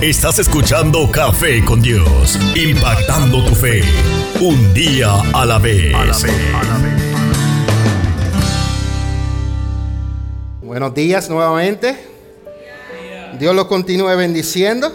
[0.00, 3.82] Estás escuchando Café con Dios, impactando tu fe,
[4.40, 5.92] un día a la vez.
[10.62, 11.96] Buenos días nuevamente.
[13.40, 14.92] Dios los continúe bendiciendo.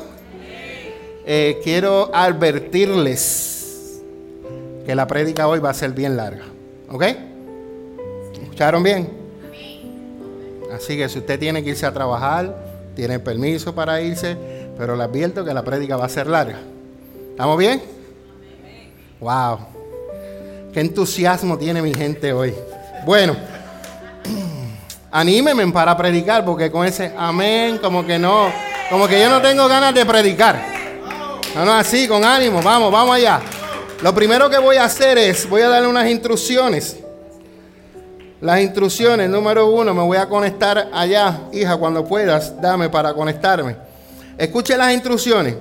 [1.25, 4.01] Eh, quiero advertirles
[4.85, 6.45] que la prédica hoy va a ser bien larga.
[6.87, 7.03] ¿Ok?
[8.41, 9.09] ¿Escucharon bien?
[10.73, 12.55] Así que si usted tiene que irse a trabajar,
[12.95, 14.37] tiene permiso para irse,
[14.77, 16.59] pero le advierto que la prédica va a ser larga.
[17.31, 17.81] ¿Estamos bien?
[19.19, 19.59] Wow.
[20.73, 22.53] Qué entusiasmo tiene mi gente hoy.
[23.05, 23.35] Bueno,
[25.11, 28.51] anímenme para predicar, porque con ese amén, como que no,
[28.89, 30.59] como que yo no tengo ganas de predicar.
[31.55, 33.39] No, no, así, con ánimo, vamos, vamos allá.
[34.01, 36.97] Lo primero que voy a hacer es, voy a darle unas instrucciones.
[38.41, 41.43] Las instrucciones, número uno, me voy a conectar allá.
[41.53, 43.77] Hija, cuando puedas, dame para conectarme.
[44.37, 45.55] Escuche las instrucciones.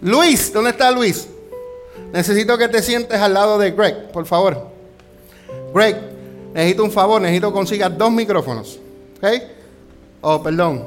[0.00, 1.28] Luis, ¿dónde está Luis?
[2.12, 4.68] Necesito que te sientes al lado de Greg, por favor.
[5.72, 5.96] Greg,
[6.52, 8.78] necesito un favor, necesito que consigas dos micrófonos.
[9.18, 9.28] ¿Ok?
[10.20, 10.84] Oh, perdón.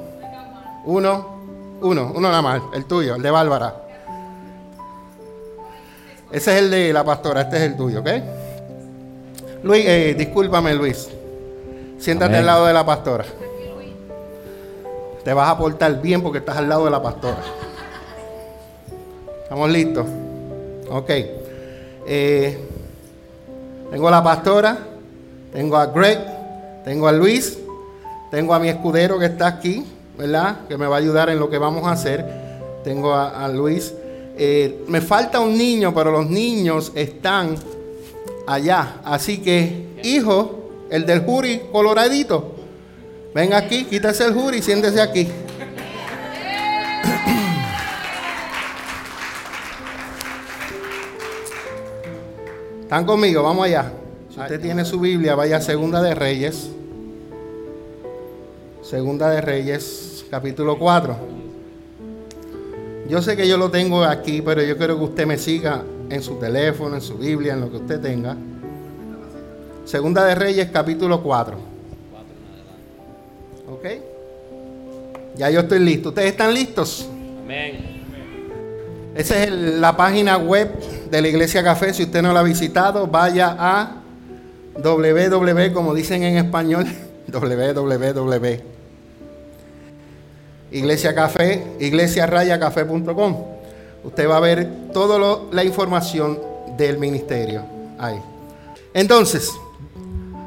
[0.86, 1.38] Uno,
[1.81, 3.83] uno, uno nada más, el tuyo, el de Bárbara.
[6.31, 8.09] Ese es el de la pastora, este es el tuyo, ¿ok?
[9.64, 11.09] Luis, eh, discúlpame Luis.
[11.97, 13.25] Siéntate al lado de la pastora.
[15.28, 17.42] Te vas a portar bien porque estás al lado de la pastora.
[19.44, 20.06] ¿Estamos listos?
[20.89, 21.09] Ok.
[22.08, 22.58] Eh,
[23.92, 24.78] tengo a la pastora,
[25.52, 26.17] tengo a Greg,
[26.86, 27.59] tengo a Luis,
[28.31, 29.86] tengo a mi escudero que está aquí,
[30.17, 30.59] ¿verdad?
[30.70, 32.25] Que me va a ayudar en lo que vamos a hacer.
[32.86, 33.94] Tengo a Luis.
[34.38, 37.53] Eh, me falta un niño, pero los niños están
[38.48, 39.02] allá.
[39.03, 42.55] Así que, hijo, el del jury coloradito,
[43.33, 45.28] ven aquí, quítase el jury y siéntese aquí.
[52.81, 53.43] ¿Están conmigo?
[53.43, 53.92] Vamos allá.
[54.33, 56.70] Si usted tiene su Biblia, vaya a Segunda de Reyes.
[58.82, 61.17] Segunda de Reyes, capítulo 4.
[63.09, 66.23] Yo sé que yo lo tengo aquí, pero yo quiero que usted me siga en
[66.23, 68.38] su teléfono, en su Biblia, en lo que usted tenga.
[69.83, 71.77] Segunda de Reyes, capítulo 4.
[73.67, 73.86] ¿Ok?
[75.36, 76.10] Ya yo estoy listo.
[76.10, 77.08] ¿Ustedes están listos?
[77.44, 77.98] Amén.
[79.16, 80.72] Esa es la página web
[81.10, 81.94] de la Iglesia Café.
[81.94, 84.02] Si usted no la ha visitado, vaya a
[84.76, 86.86] www, como dicen en español,
[87.27, 88.77] www
[90.72, 93.45] Iglesia Café, iglesiarayacafé.com.
[94.04, 96.39] Usted va a ver toda la información
[96.77, 97.64] del ministerio
[97.98, 98.20] ahí.
[98.94, 99.52] Entonces,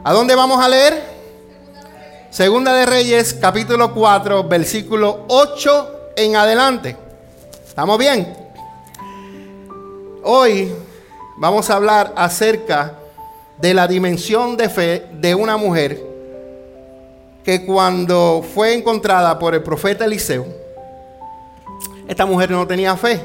[0.04, 1.09] ¿a dónde vamos a leer?
[2.30, 6.96] Segunda de Reyes, capítulo 4, versículo 8 en adelante.
[7.66, 8.32] ¿Estamos bien?
[10.22, 10.72] Hoy
[11.38, 12.94] vamos a hablar acerca
[13.58, 16.00] de la dimensión de fe de una mujer
[17.42, 20.46] que cuando fue encontrada por el profeta Eliseo,
[22.06, 23.20] esta mujer no tenía fe.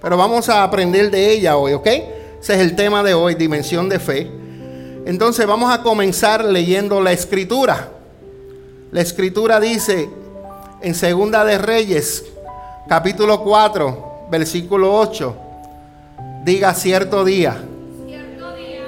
[0.00, 1.86] Pero vamos a aprender de ella hoy, ¿ok?
[1.86, 4.28] Ese es el tema de hoy, dimensión de fe.
[5.04, 7.88] Entonces vamos a comenzar leyendo la escritura.
[8.92, 10.08] La escritura dice
[10.80, 12.24] en Segunda de Reyes,
[12.88, 15.36] capítulo 4, versículo 8,
[16.44, 17.56] diga cierto día.
[18.06, 18.82] Cierto día.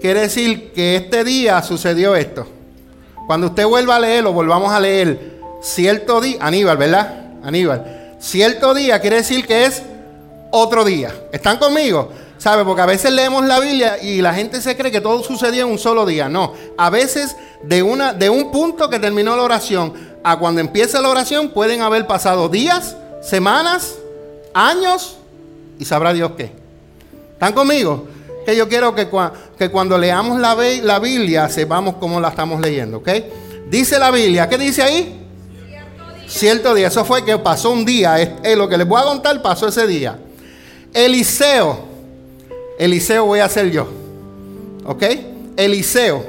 [0.00, 2.46] Quiere decir que este día sucedió esto.
[3.28, 7.26] Cuando usted vuelva a leerlo, volvamos a leer cierto día, Aníbal, ¿verdad?
[7.44, 8.16] Aníbal.
[8.18, 9.82] Cierto día quiere decir que es
[10.50, 11.14] otro día.
[11.32, 12.10] ¿Están conmigo?
[12.40, 12.64] ¿Sabe?
[12.64, 15.72] Porque a veces leemos la Biblia y la gente se cree que todo sucedió en
[15.72, 16.30] un solo día.
[16.30, 19.92] No, a veces de, una, de un punto que terminó la oración
[20.24, 23.94] a cuando empieza la oración pueden haber pasado días, semanas,
[24.54, 25.18] años
[25.78, 26.50] y sabrá Dios qué.
[27.34, 28.08] ¿Están conmigo?
[28.46, 29.08] que yo quiero que,
[29.70, 33.08] cuando leamos la, Biblia sepamos cómo la estamos leyendo, ¿ok?
[33.68, 35.28] Dice la Biblia, ¿qué dice ahí?
[36.26, 36.88] Cierto día.
[36.88, 38.38] Eso fue que pasó un día.
[38.56, 40.18] Lo que les voy a contar pasó ese día.
[40.94, 41.89] Eliseo.
[42.80, 43.86] Eliseo voy a ser yo.
[44.84, 45.04] ¿Ok?
[45.56, 46.26] Eliseo.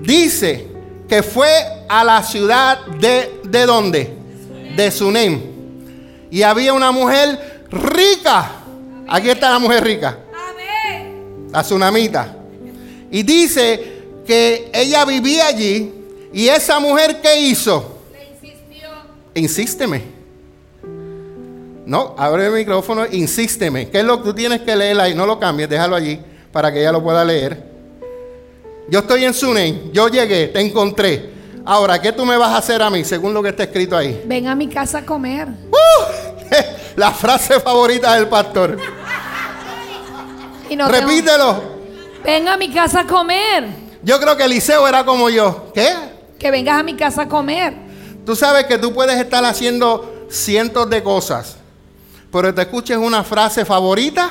[0.00, 0.66] Dice
[1.08, 1.48] que fue
[1.88, 4.16] a la ciudad de, ¿de dónde?
[4.74, 5.40] De Sunem.
[6.30, 8.50] Y había una mujer rica.
[9.06, 10.18] Aquí está la mujer rica
[11.52, 12.36] la tsunamita.
[13.10, 15.92] Y dice que ella vivía allí
[16.32, 17.98] y esa mujer que hizo.
[18.12, 18.88] Le insistió.
[19.34, 20.02] Insísteme.
[21.90, 23.88] No, abre el micrófono, insísteme.
[23.90, 25.12] ¿Qué es lo que tú tienes que leer ahí?
[25.12, 26.20] No lo cambies, déjalo allí
[26.52, 27.64] para que ella lo pueda leer.
[28.88, 31.30] Yo estoy en Sunen, yo llegué, te encontré.
[31.64, 34.22] Ahora, ¿qué tú me vas a hacer a mí según lo que está escrito ahí?
[34.24, 35.48] Ven a mi casa a comer.
[35.48, 36.54] ¡Uh!
[36.94, 38.76] la frase favorita del pastor.
[40.68, 41.62] Y no tengo- Repítelo.
[42.24, 43.64] Venga a mi casa a comer.
[44.04, 45.72] Yo creo que Eliseo era como yo.
[45.74, 45.92] ¿Qué?
[46.38, 47.74] Que vengas a mi casa a comer.
[48.24, 51.56] Tú sabes que tú puedes estar haciendo cientos de cosas,
[52.30, 54.30] pero te escuches una frase favorita,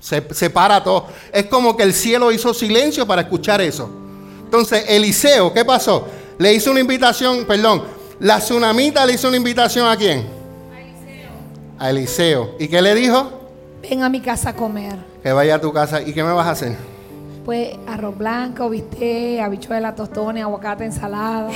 [0.00, 1.06] se separa todo.
[1.32, 3.90] Es como que el cielo hizo silencio para escuchar eso.
[4.44, 6.06] Entonces, Eliseo, ¿qué pasó?
[6.38, 7.82] Le hizo una invitación, perdón,
[8.20, 10.26] la tsunamita le hizo una invitación a quién?
[11.78, 12.54] A Eliseo.
[12.58, 13.32] ¿Y qué le dijo?
[13.82, 14.96] Ven a mi casa a comer.
[15.22, 16.00] Que vaya a tu casa.
[16.00, 16.76] ¿Y qué me vas a hacer?
[17.44, 21.50] Pues arroz blanco, bistec, habichuela, tostones, aguacate, ensalada.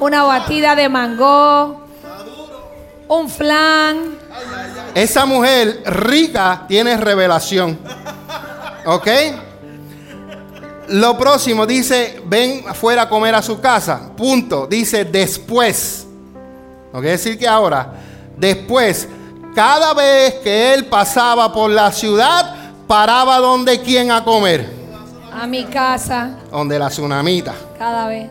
[0.00, 1.81] Una batida de mango.
[3.08, 4.18] Un flan.
[4.94, 7.78] Esa mujer rica tiene revelación.
[8.86, 9.08] ¿Ok?
[10.88, 14.10] Lo próximo dice, ven afuera a comer a su casa.
[14.16, 14.66] Punto.
[14.66, 16.06] Dice después.
[16.92, 17.92] No quiere decir que ahora.
[18.36, 19.08] Después,
[19.54, 22.54] cada vez que él pasaba por la ciudad,
[22.86, 24.68] paraba donde quién a comer.
[25.32, 26.30] A mi casa.
[26.50, 27.54] Donde la tsunamita.
[27.78, 28.28] Cada vez.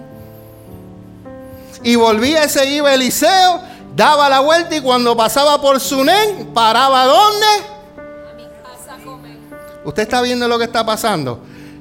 [1.83, 3.59] Y volvía y se iba Eliseo,
[3.95, 7.45] daba la vuelta y cuando pasaba por Sunén, paraba ¿dónde?
[7.45, 9.37] A mi casa comer.
[9.83, 11.39] Usted está viendo lo que está pasando.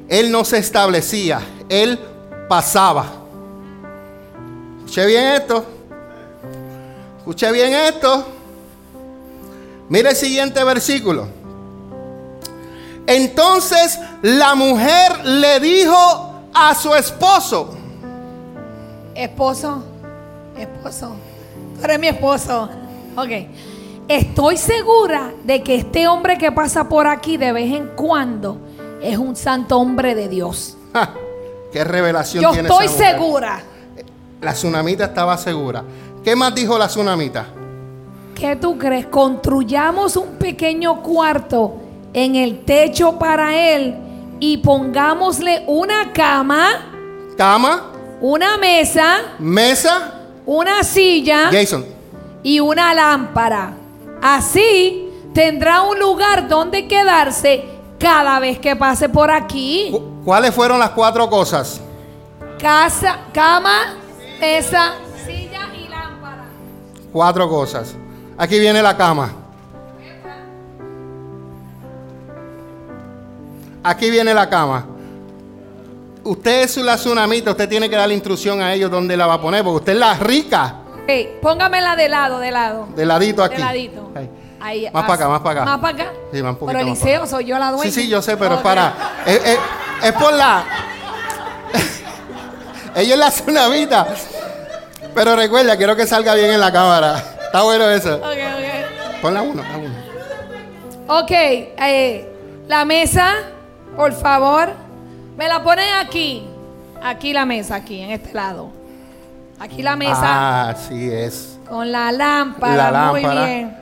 [0.09, 1.99] Él no se establecía, él
[2.49, 3.07] pasaba.
[4.79, 5.65] Escuche bien esto.
[7.19, 8.27] Escuche bien esto.
[9.89, 11.29] Mire el siguiente versículo.
[13.07, 17.75] Entonces la mujer le dijo a su esposo.
[19.15, 19.85] Esposo.
[20.57, 21.15] Esposo.
[21.81, 22.69] Tú eres mi esposo.
[23.17, 23.31] Ok.
[24.06, 28.59] Estoy segura de que este hombre que pasa por aquí de vez en cuando
[29.03, 30.77] es un santo hombre de Dios.
[30.93, 31.15] ¡Ja!
[31.73, 33.12] ¿Qué revelación Yo tiene estoy esa mujer?
[33.15, 33.61] segura.
[34.41, 35.85] La tsunamita estaba segura.
[36.25, 37.47] ¿Qué más dijo la tsunamita?
[38.35, 39.06] ¿Qué tú crees?
[39.06, 41.75] Construyamos un pequeño cuarto
[42.12, 43.94] en el techo para él
[44.41, 46.87] y pongámosle una cama,
[47.37, 50.19] Cama, una mesa, mesa,
[50.52, 51.85] una silla Jason.
[52.43, 53.73] y una lámpara.
[54.20, 57.64] Así tendrá un lugar donde quedarse
[58.00, 59.91] cada vez que pase por aquí.
[59.93, 61.81] ¿Cu- ¿Cuáles fueron las cuatro cosas?
[62.58, 63.94] Casa, cama,
[64.41, 64.94] mesa,
[65.25, 66.44] silla y lámpara.
[67.12, 67.94] Cuatro cosas.
[68.37, 69.32] Aquí viene la cama.
[73.85, 74.85] Aquí viene la cama.
[76.22, 79.34] Usted es la tsunamita, usted tiene que dar la instrucción a ellos dónde la va
[79.34, 80.75] a poner, porque usted es la rica.
[81.02, 82.88] Ok, póngamela de lado, de lado.
[82.94, 83.56] De ladito aquí.
[83.56, 84.11] De ladito.
[84.14, 84.31] Ahí.
[84.62, 85.64] Ahí, Más para acá, más para acá.
[85.64, 86.12] Más para acá.
[86.32, 87.90] Sí, más un poquito Pero para soy yo la dueña.
[87.90, 88.93] Sí, sí, yo sé, pero es para.
[89.25, 89.58] Es, es-
[90.02, 90.64] es por la.
[92.94, 94.06] Ella es la tsunamita.
[95.14, 97.16] Pero recuerda, quiero que salga bien en la cámara.
[97.46, 98.16] Está bueno eso.
[98.16, 99.20] Ok, ok.
[99.23, 101.20] Ponla uno, ponla uno.
[101.20, 102.28] Ok, eh,
[102.69, 103.32] la mesa,
[103.96, 104.69] por favor,
[105.37, 106.44] me la ponen aquí.
[107.03, 108.69] Aquí la mesa, aquí, en este lado.
[109.59, 111.59] Aquí la mesa Ah, así es.
[111.69, 113.47] con la lámpara, La muy lámpara.
[113.47, 113.77] bien.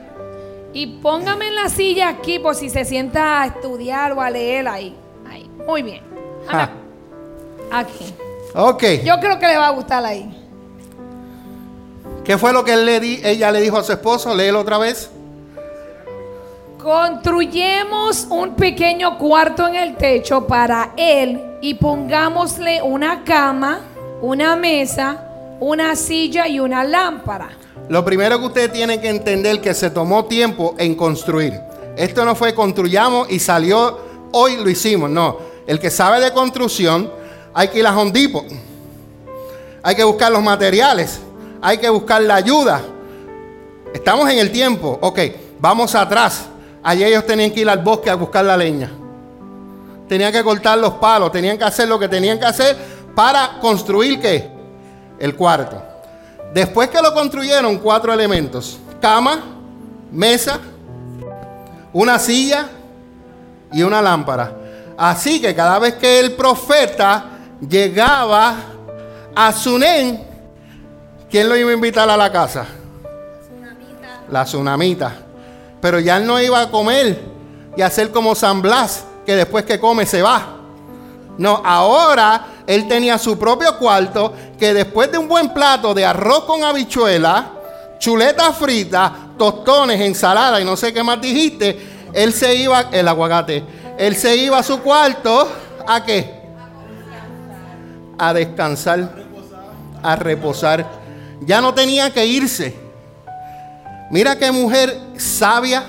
[0.73, 4.67] Y póngame en la silla aquí por si se sienta a estudiar o a leer
[4.67, 4.95] ahí.
[5.29, 6.01] Ahí, muy bien.
[6.47, 6.69] Ja.
[7.71, 8.13] Aquí.
[8.55, 8.83] Ok.
[9.03, 10.35] Yo creo que le va a gustar ahí.
[12.23, 14.35] ¿Qué fue lo que él le di- ella le dijo a su esposo?
[14.35, 15.09] Léelo otra vez.
[16.77, 23.79] Construyemos un pequeño cuarto en el techo para él y pongámosle una cama,
[24.21, 27.49] una mesa, una silla y una lámpara.
[27.89, 31.59] Lo primero que usted tiene que entender que se tomó tiempo en construir.
[31.97, 33.99] Esto no fue construyamos y salió
[34.31, 35.09] hoy lo hicimos.
[35.09, 35.37] No.
[35.67, 37.11] El que sabe de construcción,
[37.53, 38.45] hay que ir a Hondipo.
[39.83, 41.19] Hay que buscar los materiales.
[41.61, 42.81] Hay que buscar la ayuda.
[43.93, 44.97] Estamos en el tiempo.
[45.01, 45.19] Ok,
[45.59, 46.45] vamos atrás.
[46.83, 48.91] Allí ellos tenían que ir al bosque a buscar la leña.
[50.09, 51.31] Tenían que cortar los palos.
[51.31, 52.75] Tenían que hacer lo que tenían que hacer
[53.15, 54.49] para construir qué?
[55.19, 55.81] El cuarto.
[56.53, 58.79] Después que lo construyeron, cuatro elementos.
[58.99, 59.39] Cama,
[60.11, 60.59] mesa,
[61.93, 62.67] una silla
[63.71, 64.51] y una lámpara.
[64.97, 67.25] Así que cada vez que el profeta
[67.61, 68.55] llegaba
[69.35, 70.23] a Sunén,
[71.29, 72.65] ¿quién lo iba a invitar a la casa?
[74.31, 75.13] La tsunamita.
[75.79, 77.21] Pero ya él no iba a comer
[77.77, 80.55] y hacer como San Blas, que después que come se va.
[81.37, 86.45] No, ahora él tenía su propio cuarto que después de un buen plato de arroz
[86.45, 87.51] con habichuela,
[87.99, 93.63] chuleta frita, tostones, ensalada y no sé qué más dijiste, él se iba, el aguacate,
[93.99, 95.47] él se iba a su cuarto,
[95.85, 96.33] ¿a qué?
[98.17, 99.13] A descansar,
[100.01, 100.89] a reposar.
[101.41, 102.75] Ya no tenía que irse.
[104.09, 105.83] Mira qué mujer sabia,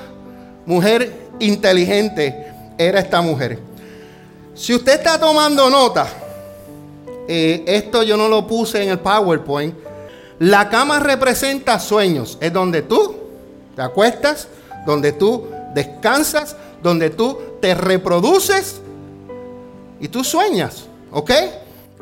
[0.67, 2.50] mujer inteligente
[2.81, 3.59] era esta mujer.
[4.55, 6.09] Si usted está tomando nota,
[7.29, 9.75] eh, esto yo no lo puse en el PowerPoint.
[10.39, 12.39] La cama representa sueños.
[12.41, 13.17] Es donde tú
[13.77, 14.49] te acuestas,
[14.87, 18.81] donde tú descansas, donde tú te reproduces
[20.01, 20.85] y tú sueñas.
[21.13, 21.31] ¿Ok?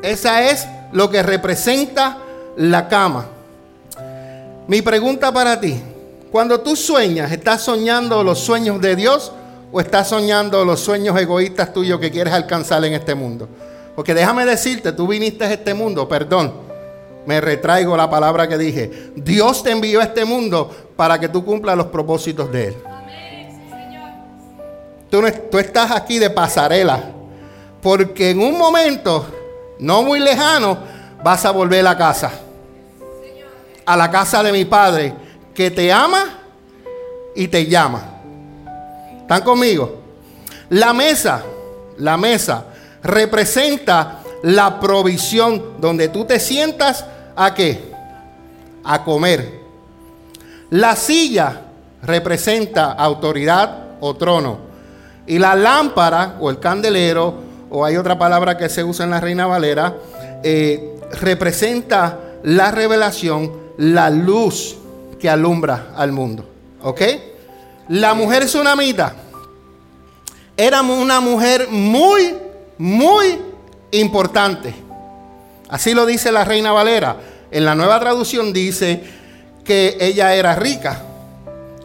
[0.01, 2.19] Esa es lo que representa
[2.55, 3.25] la cama.
[4.67, 5.81] Mi pregunta para ti,
[6.31, 9.33] cuando tú sueñas, ¿estás soñando los sueños de Dios
[9.71, 13.47] o estás soñando los sueños egoístas tuyos que quieres alcanzar en este mundo?
[13.95, 16.53] Porque déjame decirte, tú viniste a este mundo, perdón,
[17.25, 19.11] me retraigo la palabra que dije.
[19.15, 22.75] Dios te envió a este mundo para que tú cumplas los propósitos de Él.
[25.09, 25.21] Tú,
[25.51, 27.03] tú estás aquí de pasarela,
[27.81, 29.25] porque en un momento,
[29.79, 30.77] no muy lejano,
[31.23, 32.31] vas a volver a casa.
[33.85, 35.13] A la casa de mi Padre,
[35.53, 36.37] que te ama
[37.35, 38.18] y te llama.
[39.29, 39.95] ¿Están conmigo?
[40.71, 41.43] La mesa,
[41.99, 42.65] la mesa
[43.03, 47.05] representa la provisión donde tú te sientas
[47.35, 47.91] a qué?
[48.83, 49.59] A comer.
[50.71, 51.61] La silla
[52.01, 54.57] representa autoridad o trono.
[55.27, 57.35] Y la lámpara o el candelero,
[57.69, 59.93] o hay otra palabra que se usa en la Reina Valera,
[60.41, 64.75] eh, representa la revelación, la luz
[65.19, 66.45] que alumbra al mundo.
[66.81, 67.01] ¿Ok?
[67.89, 69.15] La mujer tsunamita
[70.55, 72.35] era una mujer muy
[72.79, 73.37] muy
[73.91, 74.73] importante.
[75.67, 77.17] Así lo dice la Reina Valera.
[77.51, 79.03] En la nueva traducción dice
[79.63, 81.03] que ella era rica.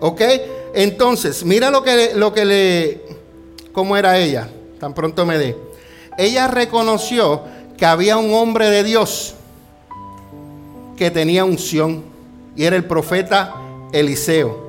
[0.00, 0.22] ¿Ok?
[0.74, 3.04] Entonces, mira lo que, lo que le...
[3.72, 4.48] ¿Cómo era ella?
[4.78, 5.56] Tan pronto me dé.
[6.16, 7.42] Ella reconoció
[7.76, 9.34] que había un hombre de Dios
[10.96, 12.04] que tenía unción
[12.54, 13.54] y era el profeta
[13.92, 14.63] Eliseo.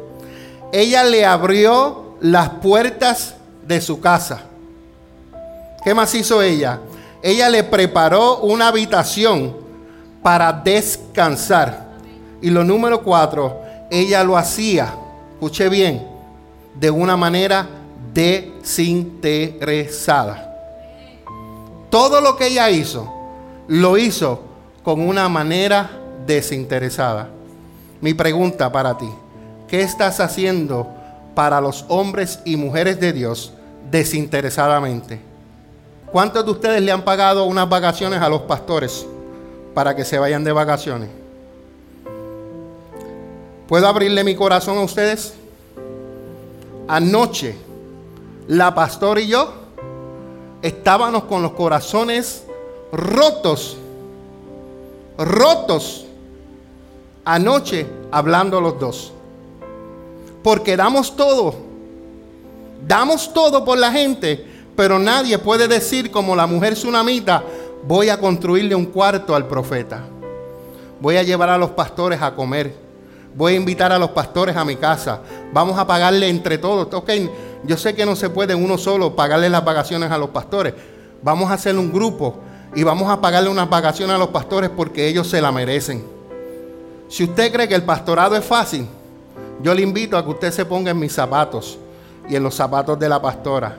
[0.72, 4.43] Ella le abrió las puertas de su casa.
[5.84, 6.79] ¿Qué más hizo ella?
[7.22, 9.55] Ella le preparó una habitación
[10.22, 11.86] para descansar.
[12.41, 14.95] Y lo número cuatro, ella lo hacía,
[15.34, 16.07] escuche bien,
[16.74, 17.67] de una manera
[18.13, 20.41] desinteresada.
[21.89, 23.12] Todo lo que ella hizo,
[23.67, 24.41] lo hizo
[24.84, 25.89] con una manera
[26.25, 27.29] desinteresada.
[28.01, 29.10] Mi pregunta para ti,
[29.67, 30.88] ¿qué estás haciendo
[31.34, 33.51] para los hombres y mujeres de Dios
[33.91, 35.19] desinteresadamente?
[36.12, 39.05] ¿Cuántos de ustedes le han pagado unas vacaciones a los pastores
[39.74, 41.10] para que se vayan de vacaciones?
[43.67, 45.34] ¿Puedo abrirle mi corazón a ustedes?
[46.88, 47.55] Anoche,
[48.48, 49.53] la pastora y yo
[50.62, 52.45] estábamos con los corazones
[52.91, 53.77] rotos,
[55.17, 56.05] rotos,
[57.25, 59.14] anoche hablando los dos.
[60.46, 61.56] Porque damos todo,
[62.88, 67.44] damos todo por la gente pero nadie puede decir como la mujer tsunamita,
[67.88, 70.02] voy a construirle un cuarto al profeta.
[71.00, 72.75] Voy a llevar a los pastores a comer.
[73.36, 75.22] Voy a invitar a los pastores a mi casa.
[75.54, 76.94] Vamos a pagarle entre todos.
[76.94, 77.12] Ok,
[77.64, 80.74] yo sé que no se puede uno solo pagarle las vacaciones a los pastores.
[81.22, 82.40] Vamos a hacer un grupo
[82.75, 86.04] y vamos a pagarle unas vacaciones a los pastores porque ellos se la merecen.
[87.08, 88.88] Si usted cree que el pastorado es fácil,
[89.62, 91.77] yo le invito a que usted se ponga en mis zapatos
[92.29, 93.77] y en los zapatos de la pastora.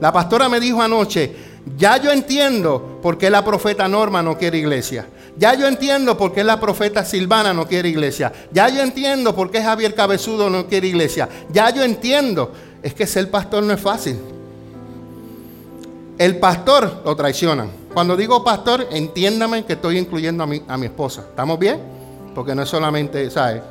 [0.00, 1.34] La pastora me dijo anoche,
[1.76, 5.06] ya yo entiendo por qué la profeta Norma no quiere iglesia.
[5.38, 8.32] Ya yo entiendo por qué la profeta Silvana no quiere iglesia.
[8.52, 11.28] Ya yo entiendo por qué Javier Cabezudo no quiere iglesia.
[11.50, 12.52] Ya yo entiendo.
[12.82, 14.18] Es que ser pastor no es fácil.
[16.18, 17.70] El pastor lo traicionan.
[17.92, 21.22] Cuando digo pastor, entiéndame que estoy incluyendo a mi, a mi esposa.
[21.28, 21.80] ¿Estamos bien?
[22.34, 23.62] Porque no es solamente, ¿sabes?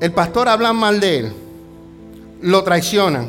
[0.00, 1.32] El pastor habla mal de él
[2.40, 3.28] lo traicionan,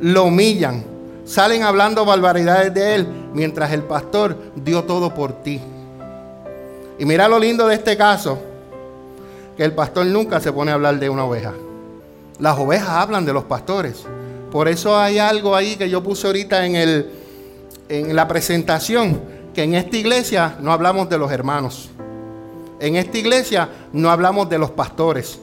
[0.00, 0.84] lo humillan,
[1.24, 5.60] salen hablando barbaridades de él, mientras el pastor dio todo por ti.
[6.98, 8.38] Y mira lo lindo de este caso,
[9.56, 11.52] que el pastor nunca se pone a hablar de una oveja.
[12.38, 14.04] Las ovejas hablan de los pastores.
[14.50, 17.10] Por eso hay algo ahí que yo puse ahorita en, el,
[17.88, 19.20] en la presentación,
[19.54, 21.88] que en esta iglesia no hablamos de los hermanos.
[22.78, 25.40] En esta iglesia no hablamos de los pastores.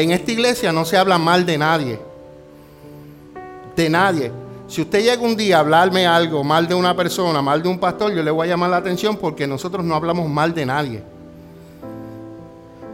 [0.00, 1.98] En esta iglesia no se habla mal de nadie.
[3.76, 4.32] De nadie.
[4.66, 7.78] Si usted llega un día a hablarme algo mal de una persona, mal de un
[7.78, 11.02] pastor, yo le voy a llamar la atención porque nosotros no hablamos mal de nadie.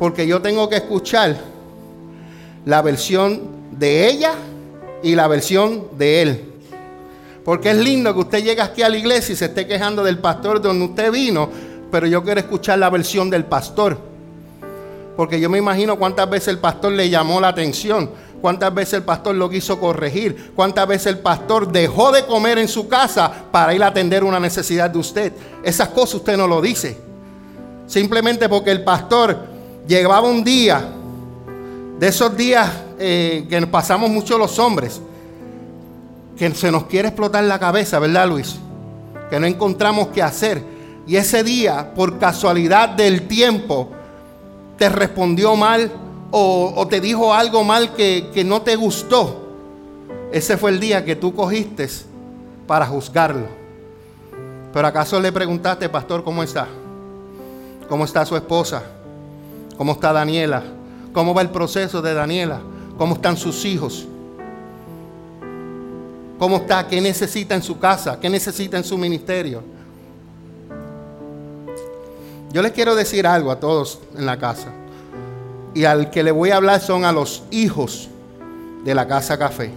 [0.01, 1.37] Porque yo tengo que escuchar
[2.65, 4.33] la versión de ella
[5.01, 6.53] y la versión de él.
[7.45, 10.19] Porque es lindo que usted llegue aquí a la iglesia y se esté quejando del
[10.19, 11.49] pastor donde usted vino,
[11.89, 14.16] pero yo quiero escuchar la versión del pastor.
[15.17, 19.03] Porque yo me imagino cuántas veces el pastor le llamó la atención, cuántas veces el
[19.03, 23.75] pastor lo quiso corregir, cuántas veces el pastor dejó de comer en su casa para
[23.75, 25.33] ir a atender una necesidad de usted.
[25.63, 26.99] Esas cosas usted no lo dice.
[27.87, 29.39] Simplemente porque el pastor
[29.87, 30.93] llevaba un día,
[31.99, 35.01] de esos días eh, que pasamos mucho los hombres,
[36.37, 38.57] que se nos quiere explotar la cabeza, ¿verdad Luis?
[39.31, 40.63] Que no encontramos qué hacer.
[41.07, 43.96] Y ese día, por casualidad del tiempo,
[44.77, 45.91] te respondió mal
[46.31, 49.43] o, te dijo algo mal que, que no te gustó.
[50.33, 51.89] Ese fue el día que tú cogiste
[52.67, 53.47] para juzgarlo.
[54.73, 56.67] Pero acaso le preguntaste, pastor, ¿cómo está?
[57.89, 58.83] ¿Cómo está su esposa?
[59.79, 60.63] ¿Cómo está Daniela?
[61.13, 62.61] ¿Cómo va el proceso de Daniela?
[62.99, 64.07] ¿Cómo están sus hijos?
[66.39, 66.87] ¿Cómo está?
[66.87, 68.19] ¿Qué necesita en su casa?
[68.21, 69.76] ¿Qué necesita en su ministerio?
[72.57, 74.69] Yo les quiero decir algo a todos en la casa.
[75.75, 78.09] Y al que le voy a hablar son a los hijos
[78.83, 79.71] de la casa café.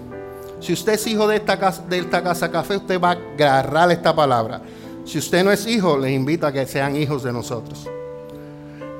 [0.61, 3.91] Si usted es hijo de esta casa, de esta casa café, usted va a agarrar
[3.91, 4.61] esta palabra.
[5.03, 7.85] Si usted no es hijo, les invito a que sean hijos de nosotros.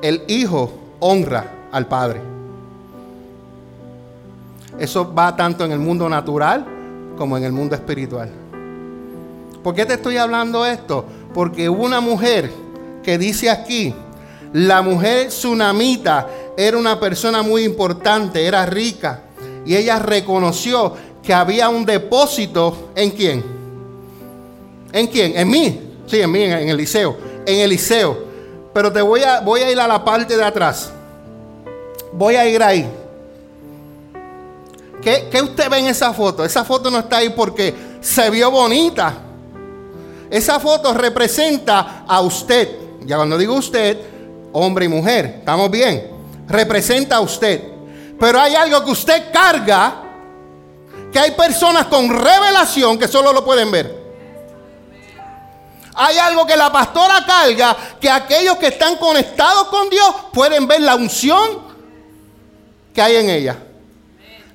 [0.01, 2.19] El hijo honra al padre.
[4.77, 6.65] Eso va tanto en el mundo natural
[7.17, 8.29] como en el mundo espiritual.
[9.63, 11.05] ¿Por qué te estoy hablando esto?
[11.33, 12.51] Porque una mujer
[13.03, 13.94] que dice aquí,
[14.53, 16.27] la mujer tsunamita
[16.58, 19.24] era una persona muy importante, era rica,
[19.65, 23.44] y ella reconoció que había un depósito en quién?
[24.91, 25.38] ¿En quién?
[25.38, 25.82] En mí.
[26.08, 27.18] Sí, en mí, en, Eliseo.
[27.46, 28.18] En Eliseo.
[28.74, 30.91] Pero te voy a, voy a ir a la parte de atrás.
[32.13, 32.89] Voy a ir ahí.
[35.01, 36.44] ¿Qué, usted ve en esa foto?
[36.44, 39.13] Esa foto no está ahí porque se vio bonita.
[40.29, 42.88] Esa foto representa a usted.
[43.10, 43.98] Ya cuando digo usted,
[44.54, 46.12] hombre y mujer, ¿estamos bien?
[46.48, 47.60] Representa a usted.
[48.20, 50.04] Pero hay algo que usted carga,
[51.12, 53.98] que hay personas con revelación que solo lo pueden ver.
[55.95, 60.82] Hay algo que la pastora carga, que aquellos que están conectados con Dios pueden ver
[60.82, 61.62] la unción
[62.93, 63.58] que hay en ella.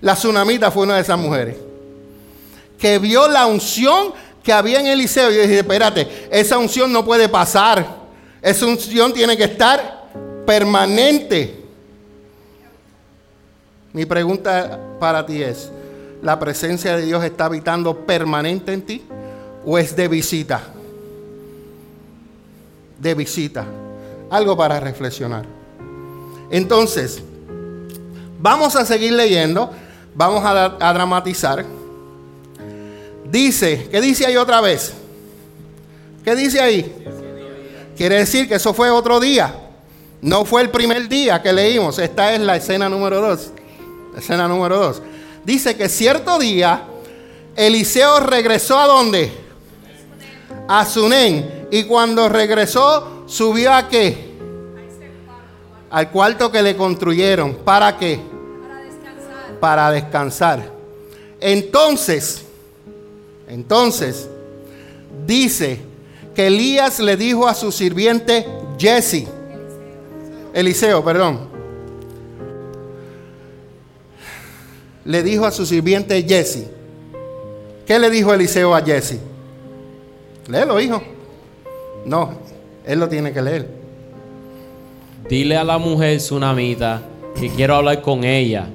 [0.00, 1.56] La tsunamita fue una de esas mujeres.
[2.78, 4.12] Que vio la unción
[4.44, 5.32] que había en Eliseo.
[5.32, 8.03] Y dije, espérate, esa unción no puede pasar.
[8.44, 10.04] Esa unción tiene que estar
[10.44, 11.62] permanente.
[13.94, 15.70] Mi pregunta para ti es,
[16.20, 19.02] ¿la presencia de Dios está habitando permanente en ti
[19.64, 20.60] o es de visita?
[22.98, 23.64] De visita.
[24.28, 25.46] Algo para reflexionar.
[26.50, 27.22] Entonces,
[28.38, 29.70] vamos a seguir leyendo.
[30.14, 31.64] Vamos a, dramatizar.
[33.24, 34.92] Dice, ¿qué dice ahí otra vez?
[36.22, 37.04] ¿Qué dice ahí?
[37.96, 39.54] Quiere decir que eso fue otro día.
[40.20, 41.98] No fue el primer día que leímos.
[41.98, 43.50] Esta es la escena número dos.
[44.16, 45.02] Escena número dos.
[45.44, 46.84] Dice que cierto día
[47.56, 49.32] Eliseo regresó a dónde?
[50.68, 51.66] A Sunén.
[51.70, 54.34] Y cuando regresó, subió a qué?
[55.90, 57.54] Al cuarto que le construyeron.
[57.56, 58.34] ¿Para qué?
[59.64, 60.62] para descansar.
[61.40, 62.44] Entonces,
[63.48, 64.28] entonces,
[65.26, 65.80] dice
[66.34, 68.46] que Elías le dijo a su sirviente
[68.78, 69.26] Jesse,
[70.52, 71.48] Eliseo, perdón,
[75.04, 76.66] le dijo a su sirviente Jesse,
[77.86, 79.18] ¿qué le dijo Eliseo a Jesse?
[80.48, 81.02] Léelo, hijo.
[82.04, 82.34] No,
[82.84, 83.68] él lo tiene que leer.
[85.28, 87.02] Dile a la mujer tsunamita
[87.38, 88.66] que quiero hablar con ella.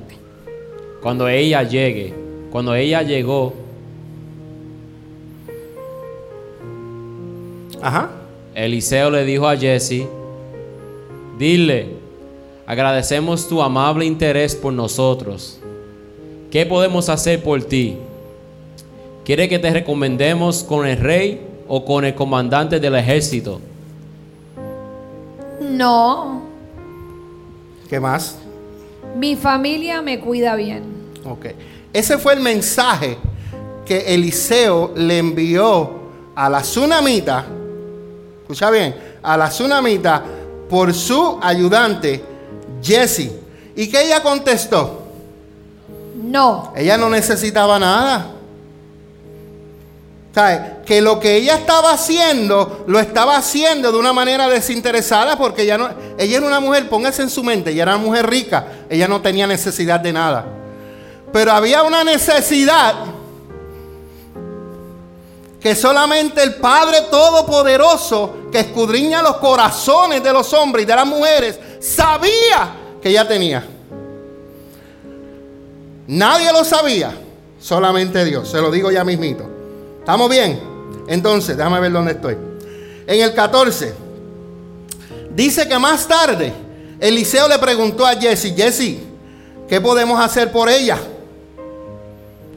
[1.01, 2.13] Cuando ella llegue,
[2.51, 3.53] cuando ella llegó,
[7.81, 8.09] Ajá.
[8.55, 10.07] Eliseo le dijo a Jesse,
[11.37, 11.87] dile,
[12.65, 15.59] agradecemos tu amable interés por nosotros.
[16.51, 17.97] ¿Qué podemos hacer por ti?
[19.23, 23.61] ¿Quiere que te recomendemos con el rey o con el comandante del ejército?
[25.61, 26.41] No.
[27.87, 28.37] ¿Qué más?
[29.15, 30.83] Mi familia me cuida bien.
[31.25, 31.47] Ok.
[31.93, 33.17] Ese fue el mensaje
[33.85, 35.91] que Eliseo le envió
[36.35, 37.45] a la tsunamita.
[38.49, 40.23] Escucha bien, a la tsunamita
[40.67, 42.25] por su ayudante
[42.81, 43.29] Jesse.
[43.75, 45.03] ¿Y que ella contestó?
[46.15, 46.73] No.
[46.75, 48.31] Ella no necesitaba nada
[50.85, 55.77] que lo que ella estaba haciendo, lo estaba haciendo de una manera desinteresada porque ella,
[55.77, 59.07] no, ella era una mujer, póngase en su mente, ella era una mujer rica, ella
[59.07, 60.45] no tenía necesidad de nada.
[61.31, 62.95] Pero había una necesidad
[65.59, 71.05] que solamente el Padre Todopoderoso, que escudriña los corazones de los hombres y de las
[71.05, 73.65] mujeres, sabía que ella tenía.
[76.07, 77.11] Nadie lo sabía,
[77.59, 78.49] solamente Dios.
[78.49, 79.43] Se lo digo ya mismito.
[79.99, 80.59] ¿Estamos bien?
[81.07, 82.37] Entonces, déjame ver dónde estoy.
[83.05, 83.93] En el 14,
[85.35, 86.53] dice que más tarde
[86.99, 88.99] Eliseo le preguntó a Jesse, Jesse,
[89.67, 90.97] ¿qué podemos hacer por ella?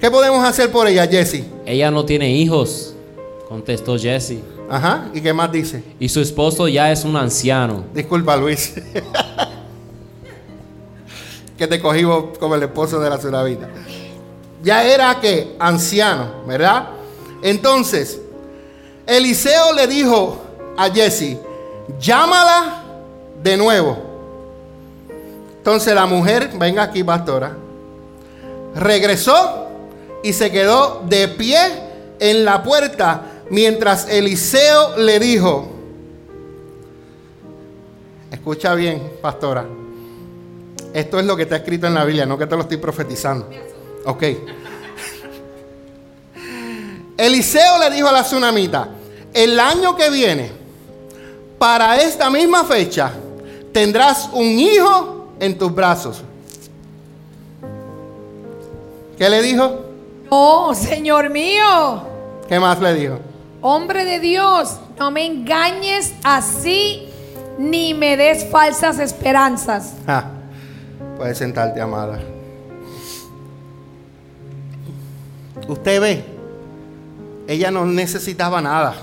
[0.00, 1.44] ¿Qué podemos hacer por ella, Jesse?
[1.64, 2.94] Ella no tiene hijos,
[3.48, 4.38] contestó Jesse.
[4.68, 5.82] Ajá, ¿y qué más dice?
[6.00, 7.84] Y su esposo ya es un anciano.
[7.94, 8.74] Disculpa, Luis.
[11.58, 12.02] que te cogí
[12.40, 13.68] como el esposo de la tsunamita.
[14.62, 16.88] Ya era que anciano, ¿verdad?
[17.42, 18.20] Entonces,
[19.06, 20.40] Eliseo le dijo
[20.76, 21.36] a Jesse,
[22.00, 22.82] llámala
[23.42, 23.98] de nuevo.
[25.58, 27.56] Entonces la mujer, venga aquí, pastora,
[28.74, 29.61] regresó
[30.22, 31.58] y se quedó de pie
[32.18, 35.68] en la puerta mientras Eliseo le dijo,
[38.30, 39.66] escucha bien, pastora,
[40.94, 43.50] esto es lo que está escrito en la Biblia, no que te lo estoy profetizando.
[44.04, 44.22] Ok.
[47.16, 48.88] Eliseo le dijo a la tsunamita,
[49.34, 50.50] el año que viene,
[51.58, 53.12] para esta misma fecha,
[53.72, 56.22] tendrás un hijo en tus brazos.
[59.18, 59.91] ¿Qué le dijo?
[60.34, 62.04] Oh, Señor mío.
[62.48, 63.18] ¿Qué más le dijo?
[63.60, 67.06] Hombre de Dios, no me engañes así
[67.58, 69.92] ni me des falsas esperanzas.
[70.06, 70.24] Ah,
[71.18, 72.18] puedes sentarte, amada.
[75.68, 76.24] Usted ve,
[77.46, 78.94] ella no necesitaba nada.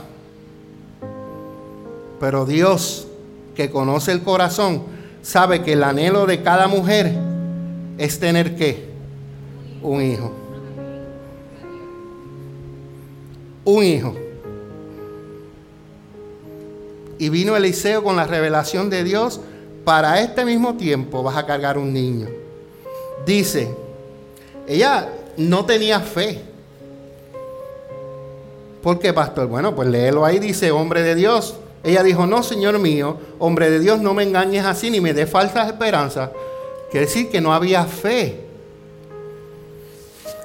[2.20, 3.08] Pero Dios,
[3.54, 4.82] que conoce el corazón,
[5.22, 7.14] sabe que el anhelo de cada mujer
[8.00, 8.90] es tener qué?
[9.84, 10.39] Un hijo.
[13.66, 14.16] Un hijo.
[17.18, 19.42] Y vino Eliseo con la revelación de Dios,
[19.84, 22.28] para este mismo tiempo vas a cargar un niño.
[23.26, 23.70] Dice,
[24.68, 26.42] ella no tenía fe.
[28.82, 29.48] ¿Por qué, pastor?
[29.48, 31.56] Bueno, pues léelo ahí, dice, hombre de Dios.
[31.84, 35.26] Ella dijo, no, Señor mío, hombre de Dios, no me engañes así ni me dé
[35.26, 36.30] falsas esperanzas.
[36.92, 38.49] Quiere decir que no había fe.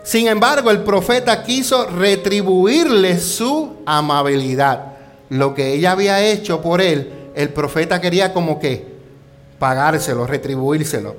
[0.04, 4.92] Sin embargo, el profeta quiso retribuirle su amabilidad.
[5.30, 8.86] Lo que ella había hecho por él, el profeta quería como que
[9.58, 11.16] pagárselo, retribuírselo.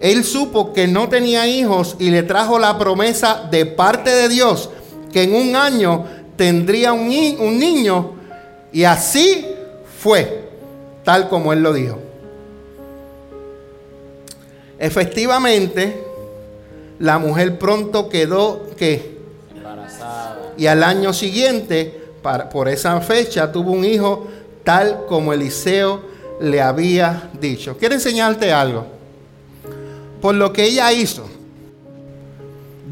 [0.00, 4.68] Él supo que no tenía hijos y le trajo la promesa de parte de Dios
[5.10, 6.04] que en un año
[6.36, 8.12] tendría un, un niño
[8.70, 9.46] y así
[9.98, 10.50] fue,
[11.04, 11.98] tal como él lo dijo.
[14.78, 16.05] Efectivamente,
[16.98, 19.18] la mujer pronto quedó que
[19.54, 20.52] embarazada.
[20.56, 22.06] Y al año siguiente,
[22.50, 24.26] por esa fecha, tuvo un hijo
[24.64, 26.00] tal como Eliseo
[26.40, 27.76] le había dicho.
[27.78, 28.86] Quiero enseñarte algo.
[30.20, 31.24] Por lo que ella hizo,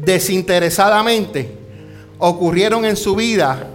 [0.03, 1.51] desinteresadamente,
[2.17, 3.67] ocurrieron en su vida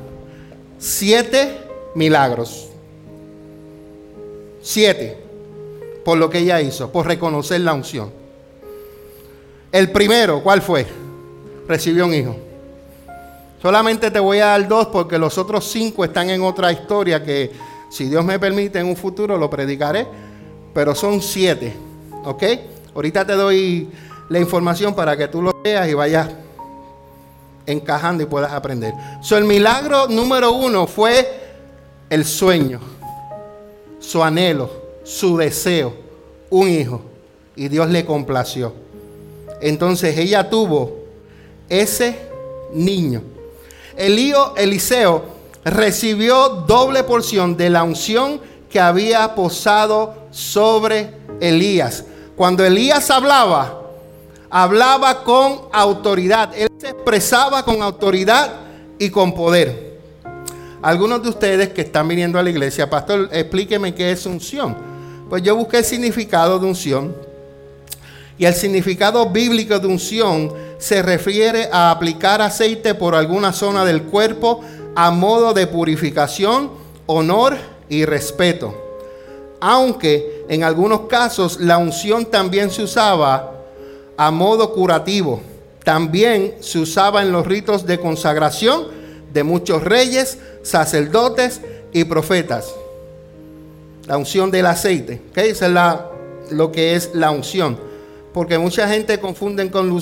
[0.78, 1.58] siete
[1.94, 2.68] milagros.
[4.62, 5.18] Siete.
[6.04, 8.19] Por lo que ella hizo, por reconocer la unción.
[9.72, 10.86] El primero, ¿cuál fue?
[11.68, 12.36] Recibió un hijo.
[13.62, 17.52] Solamente te voy a dar dos porque los otros cinco están en otra historia que
[17.90, 20.06] si Dios me permite en un futuro lo predicaré.
[20.74, 21.74] Pero son siete.
[22.24, 22.42] ¿Ok?
[22.94, 23.88] Ahorita te doy
[24.28, 26.30] la información para que tú lo veas y vayas
[27.66, 28.92] encajando y puedas aprender.
[29.22, 31.40] So, el milagro número uno fue
[32.08, 32.80] el sueño,
[34.00, 34.70] su anhelo,
[35.04, 35.94] su deseo,
[36.50, 37.02] un hijo.
[37.54, 38.72] Y Dios le complació.
[39.60, 41.04] Entonces ella tuvo
[41.68, 42.16] ese
[42.72, 43.22] niño.
[43.96, 45.24] Elío, Eliseo
[45.64, 52.04] recibió doble porción de la unción que había posado sobre Elías.
[52.36, 53.82] Cuando Elías hablaba,
[54.48, 56.52] hablaba con autoridad.
[56.56, 58.52] Él se expresaba con autoridad
[58.98, 59.98] y con poder.
[60.82, 64.76] Algunos de ustedes que están viniendo a la iglesia, pastor, explíqueme qué es unción.
[65.28, 67.14] Pues yo busqué el significado de unción.
[68.40, 74.04] Y el significado bíblico de unción se refiere a aplicar aceite por alguna zona del
[74.04, 74.62] cuerpo
[74.96, 76.70] a modo de purificación,
[77.04, 77.58] honor
[77.90, 78.74] y respeto.
[79.60, 83.52] Aunque en algunos casos la unción también se usaba
[84.16, 85.42] a modo curativo.
[85.84, 88.86] También se usaba en los ritos de consagración
[89.34, 91.60] de muchos reyes, sacerdotes
[91.92, 92.74] y profetas.
[94.06, 95.20] La unción del aceite.
[95.28, 95.50] ¿okay?
[95.50, 96.06] Esa es la,
[96.48, 97.89] lo que es la unción.
[98.32, 100.00] Porque mucha gente confunden con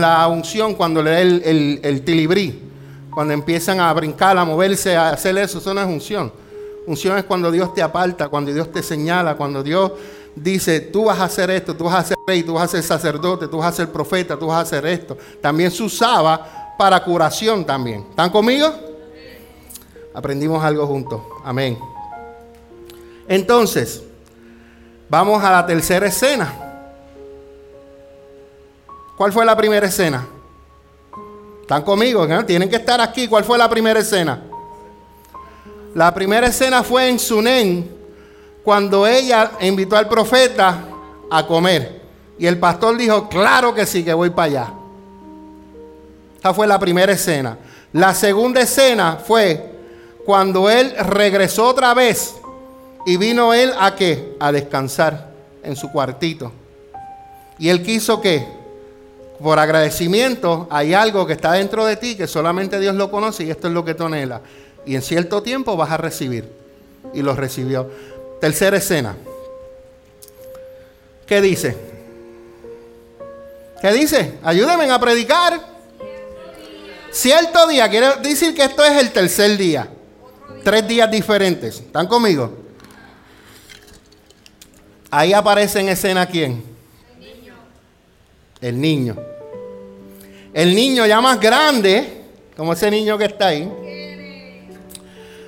[0.00, 2.70] la unción cuando le da el, el, tilibrí.
[3.10, 5.58] Cuando empiezan a brincar, a moverse, a hacer eso.
[5.58, 6.32] Eso no es unción.
[6.86, 9.92] Unción es cuando Dios te aparta, cuando Dios te señala, cuando Dios
[10.34, 12.82] dice, tú vas a hacer esto, tú vas a ser rey, tú vas a ser
[12.82, 15.16] sacerdote, tú vas a ser profeta, tú vas a hacer esto.
[15.40, 18.06] También se usaba para curación también.
[18.10, 18.72] ¿Están conmigo?
[20.14, 21.20] Aprendimos algo juntos.
[21.44, 21.78] Amén.
[23.28, 24.02] Entonces,
[25.08, 26.71] vamos a la tercera escena.
[29.22, 30.26] ¿Cuál fue la primera escena?
[31.60, 32.26] ¿Están conmigo?
[32.44, 33.28] Tienen que estar aquí.
[33.28, 34.42] ¿Cuál fue la primera escena?
[35.94, 37.88] La primera escena fue en Sunén,
[38.64, 40.76] cuando ella invitó al profeta
[41.30, 42.02] a comer.
[42.36, 44.72] Y el pastor dijo, claro que sí, que voy para allá.
[46.34, 47.56] Esta fue la primera escena.
[47.92, 49.72] La segunda escena fue
[50.26, 52.34] cuando él regresó otra vez
[53.06, 54.36] y vino él a qué?
[54.40, 55.30] A descansar
[55.62, 56.50] en su cuartito.
[57.56, 58.61] Y él quiso que,
[59.42, 63.50] por agradecimiento, hay algo que está dentro de ti que solamente Dios lo conoce y
[63.50, 64.40] esto es lo que tú anhelas.
[64.86, 66.48] Y en cierto tiempo vas a recibir.
[67.12, 67.90] Y lo recibió.
[68.40, 69.16] Tercera escena.
[71.26, 71.76] ¿Qué dice?
[73.80, 74.38] ¿Qué dice?
[74.42, 75.60] Ayúdenme a predicar.
[77.10, 79.88] Cierto día, quiere decir que esto es el tercer día.
[80.64, 81.80] Tres días diferentes.
[81.80, 82.58] ¿Están conmigo?
[85.10, 86.64] Ahí aparece en escena quién?
[87.20, 87.54] El niño.
[88.60, 89.31] El niño
[90.54, 92.22] ya más grande,
[92.56, 93.70] como ese niño que está ahí,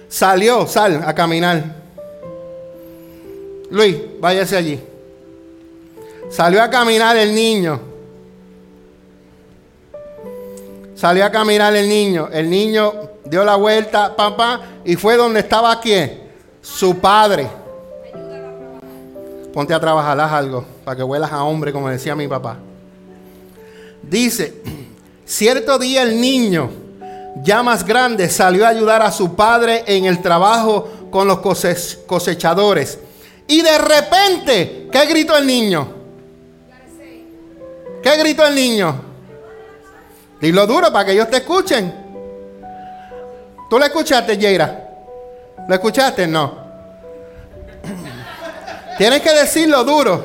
[0.09, 1.63] salió, sal a caminar.
[3.71, 4.81] Luis, váyase allí.
[6.31, 7.81] Salió a caminar el niño.
[10.95, 12.29] Salió a caminar el niño.
[12.33, 12.93] El niño
[13.25, 16.23] dio la vuelta, papá, y fue donde estaba quién?
[16.63, 17.49] Su padre.
[19.53, 22.59] Ponte a trabajar, haz algo, para que huelas a hombre, como decía mi papá.
[24.03, 24.63] Dice,
[25.25, 26.71] cierto día el niño,
[27.43, 31.39] ya más grande, salió a ayudar a su padre en el trabajo con los
[32.07, 32.99] cosechadores.
[33.47, 35.89] Y de repente, ¿qué gritó el niño?
[38.03, 39.01] ¿Qué gritó el niño?
[40.41, 41.95] Dilo duro para que ellos te escuchen.
[43.71, 44.89] ¿Tú lo escuchaste, Yeira?
[45.67, 46.27] ¿Lo escuchaste?
[46.27, 46.65] No.
[48.99, 50.25] Tienes que decirlo duro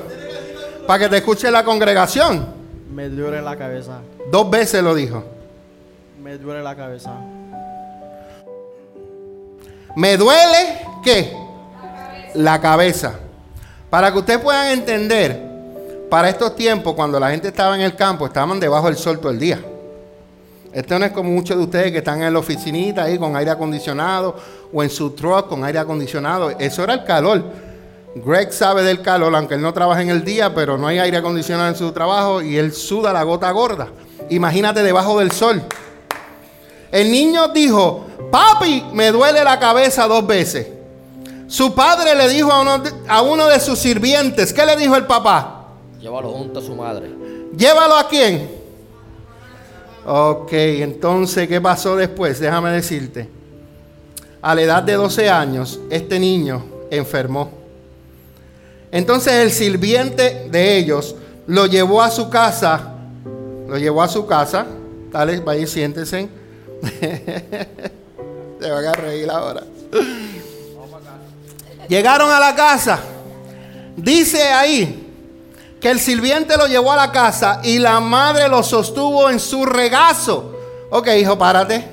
[0.86, 2.59] para que te escuche la congregación.
[2.93, 3.99] Me duele la cabeza.
[4.32, 5.23] Dos veces lo dijo.
[6.21, 7.13] Me duele la cabeza.
[9.95, 11.34] ¿Me duele qué?
[12.36, 13.19] La cabeza.
[13.89, 15.39] Para que ustedes puedan entender,
[16.10, 19.32] para estos tiempos, cuando la gente estaba en el campo, estaban debajo del sol todo
[19.32, 19.60] el día.
[20.71, 23.52] Esto no es como muchos de ustedes que están en la oficinita ahí con aire
[23.52, 24.36] acondicionado
[24.71, 26.52] o en su truck con aire acondicionado.
[26.52, 27.43] Eso era el calor.
[28.15, 31.17] Greg sabe del calor, aunque él no trabaja en el día, pero no hay aire
[31.17, 33.89] acondicionado en su trabajo y él suda la gota gorda.
[34.30, 35.62] Imagínate debajo del sol.
[36.91, 40.67] El niño dijo, papi, me duele la cabeza dos veces.
[41.48, 44.95] Su padre le dijo a uno, de, a uno de sus sirvientes, ¿qué le dijo
[44.95, 45.67] el papá?
[46.00, 47.10] Llévalo junto a su madre.
[47.56, 48.50] ¿Llévalo a quién?
[50.06, 52.39] Ok, entonces, ¿qué pasó después?
[52.39, 53.30] Déjame decirte.
[54.41, 57.59] A la edad de 12 años, este niño enfermó.
[58.91, 61.15] Entonces el sirviente de ellos
[61.47, 62.93] lo llevó a su casa.
[63.67, 64.65] Lo llevó a su casa.
[65.12, 66.30] Dale, vaya y siéntese.
[68.60, 69.63] Se van a reír ahora.
[71.88, 72.99] Llegaron a la casa.
[73.95, 75.08] Dice ahí
[75.80, 79.65] que el sirviente lo llevó a la casa y la madre lo sostuvo en su
[79.65, 80.56] regazo.
[80.89, 81.86] Ok, hijo, párate.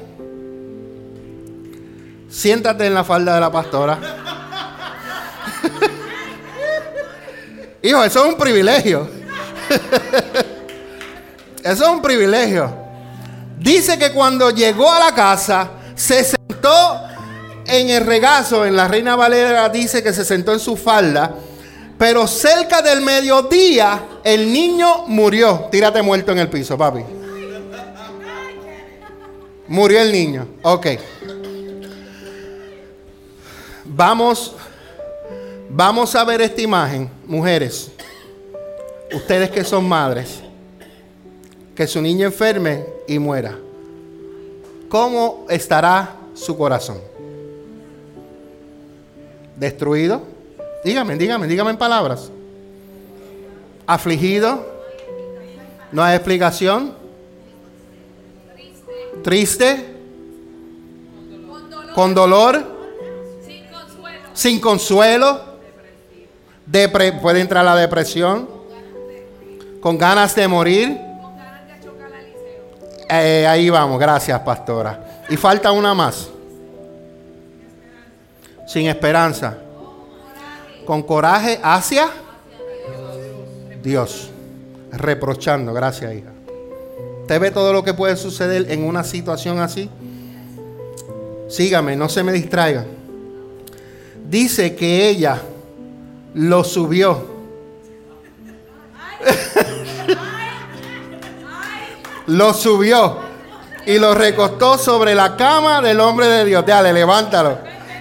[2.29, 3.99] Siéntate en la falda de la pastora.
[7.87, 9.09] Hijo, eso es un privilegio.
[11.63, 12.75] eso es un privilegio.
[13.59, 17.01] Dice que cuando llegó a la casa, se sentó
[17.67, 18.65] en el regazo.
[18.65, 21.35] En la Reina Valera dice que se sentó en su falda.
[21.99, 25.69] Pero cerca del mediodía, el niño murió.
[25.71, 27.01] Tírate muerto en el piso, papi.
[29.69, 30.47] Murió el niño.
[30.63, 30.87] Ok.
[33.85, 34.55] Vamos,
[35.71, 37.91] vamos a ver esta imagen, mujeres.
[39.13, 40.41] Ustedes que son madres,
[41.75, 43.57] que su niño enferme y muera.
[44.89, 47.01] ¿Cómo estará su corazón?
[49.57, 50.23] ¿Destruido?
[50.85, 52.31] Dígame, dígame, dígame en palabras.
[53.87, 54.75] Afligido.
[55.93, 56.95] No hay explicación.
[59.23, 59.95] Triste.
[61.95, 62.65] Con dolor.
[64.35, 65.46] Sin consuelo.
[66.67, 68.49] Depre puede entrar la depresión.
[69.81, 70.99] Con ganas de morir.
[73.09, 75.23] Eh, ahí vamos, gracias pastora.
[75.29, 76.29] Y falta una más.
[78.67, 79.59] Sin esperanza
[80.87, 82.09] con coraje hacia
[83.83, 84.31] Dios.
[84.93, 86.31] Reprochando, gracias hija.
[87.23, 89.91] ¿Usted ve todo lo que puede suceder en una situación así?
[91.49, 92.87] Sígame, no se me distraiga.
[94.29, 95.41] Dice que ella
[96.37, 97.35] lo subió.
[102.27, 103.19] lo subió
[103.87, 106.67] y lo recostó sobre la cama del hombre de Dios.
[106.67, 107.59] Dale, levántalo.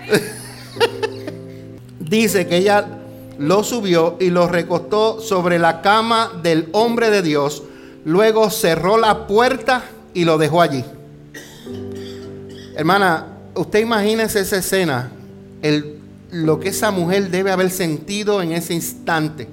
[2.00, 2.86] Dice que ella
[3.38, 7.63] lo subió y lo recostó sobre la cama del hombre de Dios.
[8.04, 10.84] Luego cerró la puerta y lo dejó allí.
[12.76, 15.10] Hermana, usted imagínese esa escena,
[15.62, 19.47] el, lo que esa mujer debe haber sentido en ese instante,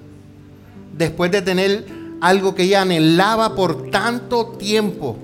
[0.97, 1.87] después de tener
[2.21, 5.17] algo que ella anhelaba por tanto tiempo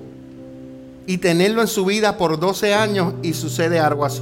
[1.07, 4.21] y tenerlo en su vida por 12 años y sucede algo así.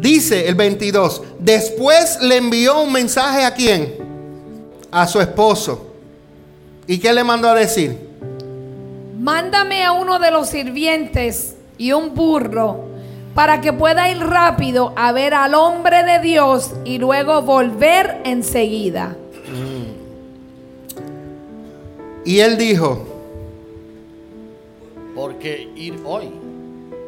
[0.00, 3.94] Dice el 22, después le envió un mensaje a quién?
[4.90, 5.94] A su esposo.
[6.86, 7.98] ¿Y qué le mandó a decir?
[9.18, 12.93] Mándame a uno de los sirvientes y un burro
[13.34, 19.16] para que pueda ir rápido a ver al hombre de Dios y luego volver enseguida.
[22.24, 23.06] Y él dijo,
[25.14, 26.30] Porque ir hoy,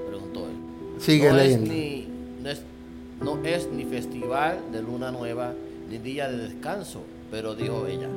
[0.09, 1.01] preguntó él.
[1.01, 1.73] Sigue no leyendo.
[1.73, 2.09] Es ni,
[2.43, 2.63] no, es,
[3.21, 5.53] no es ni festival de luna nueva,
[5.89, 8.09] ni día de descanso, pero dijo ella.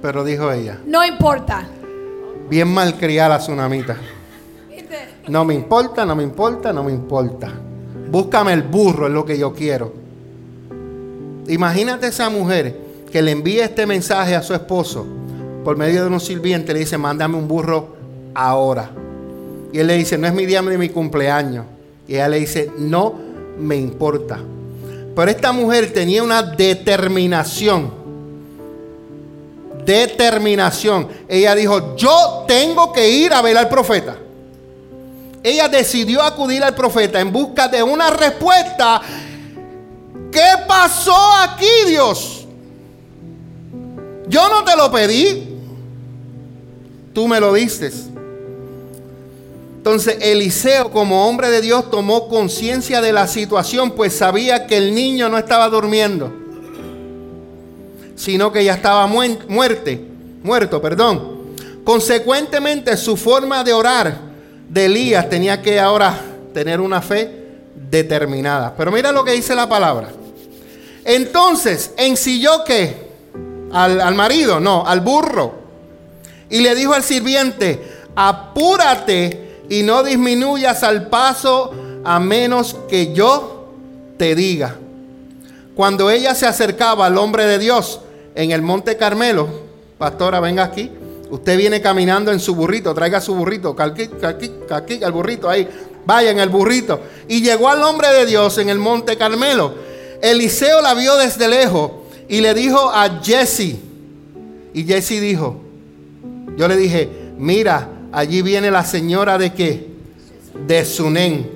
[0.00, 1.64] pero dijo ella, No importa.
[2.48, 3.96] bien malcriada la tsunamita.
[5.28, 7.52] No me importa, no me importa, no me importa.
[8.10, 9.92] Búscame el burro, es lo que yo quiero.
[11.48, 12.76] Imagínate esa mujer
[13.10, 15.06] que le envía este mensaje a su esposo
[15.64, 16.72] por medio de un sirviente.
[16.72, 17.96] Le dice, mándame un burro
[18.34, 18.90] ahora.
[19.72, 21.64] Y él le dice, no es mi día de mi cumpleaños.
[22.06, 23.14] Y ella le dice, no
[23.58, 24.38] me importa.
[25.14, 27.90] Pero esta mujer tenía una determinación.
[29.84, 31.08] Determinación.
[31.28, 34.16] Ella dijo, yo tengo que ir a ver al profeta
[35.42, 39.00] ella decidió acudir al profeta en busca de una respuesta.
[40.30, 42.46] ¿Qué pasó aquí, Dios?
[44.28, 45.48] Yo no te lo pedí.
[47.12, 47.90] Tú me lo diste.
[49.76, 54.94] Entonces Eliseo como hombre de Dios tomó conciencia de la situación, pues sabía que el
[54.94, 56.32] niño no estaba durmiendo,
[58.14, 60.06] sino que ya estaba muerte,
[60.44, 61.42] muerto, perdón.
[61.82, 64.31] Consecuentemente su forma de orar
[64.72, 66.18] de Elías tenía que ahora
[66.54, 67.30] tener una fe
[67.90, 68.72] determinada.
[68.74, 70.08] Pero mira lo que dice la palabra.
[71.04, 72.96] Entonces, ensilló que
[73.70, 75.52] al, al marido, no, al burro.
[76.48, 77.82] Y le dijo al sirviente,
[78.16, 83.74] apúrate y no disminuyas al paso a menos que yo
[84.16, 84.76] te diga.
[85.74, 88.00] Cuando ella se acercaba al hombre de Dios
[88.34, 89.48] en el monte Carmelo,
[89.98, 90.90] pastora, venga aquí.
[91.32, 95.66] Usted viene caminando en su burrito, traiga su burrito, calqui, calqui, calqui, al burrito ahí,
[96.04, 97.00] vaya en el burrito.
[97.26, 99.72] Y llegó al hombre de Dios en el monte Carmelo.
[100.20, 101.90] Eliseo la vio desde lejos
[102.28, 103.76] y le dijo a Jesse.
[104.74, 105.56] Y Jesse dijo,
[106.58, 109.88] yo le dije, mira, allí viene la señora de qué?
[110.66, 111.50] De Sunén.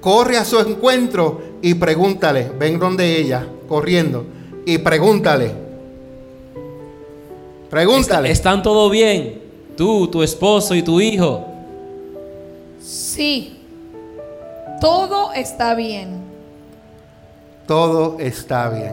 [0.00, 4.26] Corre a su encuentro y pregúntale, ven donde ella, corriendo,
[4.66, 5.61] y pregúntale.
[7.72, 8.30] Pregúntale.
[8.30, 9.40] ¿Están todo bien?
[9.78, 11.46] Tú, tu esposo y tu hijo.
[12.78, 13.62] Sí.
[14.78, 16.20] Todo está bien.
[17.66, 18.92] Todo está bien.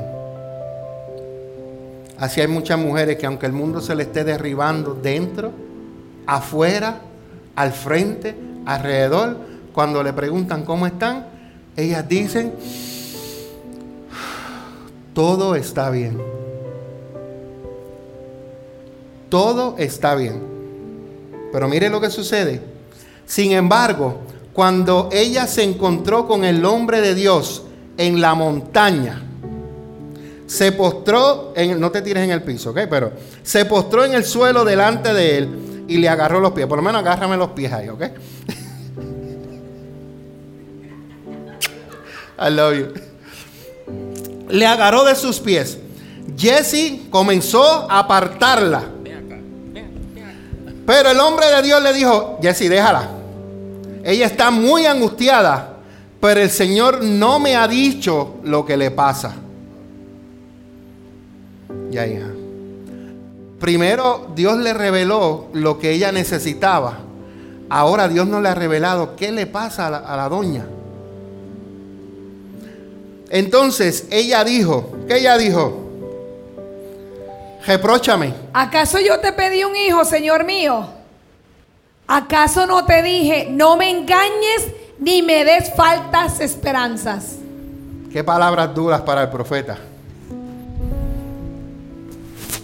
[2.20, 5.52] Así hay muchas mujeres que aunque el mundo se le esté derribando dentro,
[6.26, 7.02] afuera,
[7.58, 8.34] al frente,
[8.66, 9.40] alrededor,
[9.74, 11.26] cuando le preguntan cómo están,
[11.76, 12.54] ellas dicen,
[15.14, 16.39] todo está bien.
[19.30, 20.42] Todo está bien.
[21.52, 22.62] Pero mire lo que sucede.
[23.26, 24.20] Sin embargo,
[24.54, 27.64] cuando ella se encontró con el hombre de Dios
[27.98, 29.24] en la montaña,
[30.48, 32.80] se postró, en, no te tires en el piso, ¿ok?
[32.90, 33.12] Pero
[33.44, 36.66] se postró en el suelo delante de él y le agarró los pies.
[36.66, 38.02] Por lo menos agárrame los pies ahí, ¿ok?
[42.42, 42.52] I.
[44.50, 45.78] Le agarró de sus pies.
[46.36, 48.86] Jesse comenzó a apartarla.
[50.90, 53.08] Pero el hombre de Dios le dijo, Jesse, déjala.
[54.04, 55.74] Ella está muy angustiada,
[56.20, 59.36] pero el Señor no me ha dicho lo que le pasa.
[61.92, 62.26] Ya, hija.
[63.60, 66.98] Primero Dios le reveló lo que ella necesitaba.
[67.70, 70.66] Ahora Dios no le ha revelado qué le pasa a la, a la doña.
[73.30, 75.89] Entonces ella dijo, ¿qué ella dijo?
[77.70, 78.34] Repróchame.
[78.52, 80.88] ¿Acaso yo te pedí un hijo, Señor mío?
[82.08, 87.36] ¿Acaso no te dije, no me engañes ni me des faltas esperanzas?
[88.12, 89.78] Qué palabras duras para el profeta.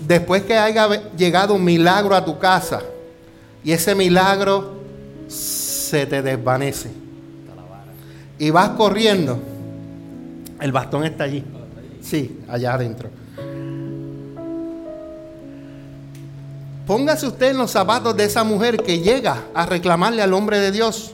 [0.08, 2.82] Después que haya llegado un milagro a tu casa
[3.64, 4.74] y ese milagro
[5.28, 6.90] se te desvanece
[8.40, 9.38] y vas corriendo,
[10.60, 11.44] el bastón está allí.
[12.02, 13.25] Sí, allá adentro.
[16.86, 20.72] Póngase usted en los zapatos de esa mujer que llega a reclamarle al hombre de
[20.72, 21.12] Dios.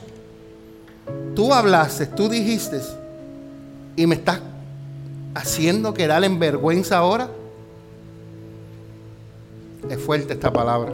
[1.34, 2.80] Tú hablaste, tú dijiste,
[3.96, 4.40] y me estás
[5.34, 7.28] haciendo quedar en vergüenza ahora.
[9.88, 10.92] Es fuerte esta palabra.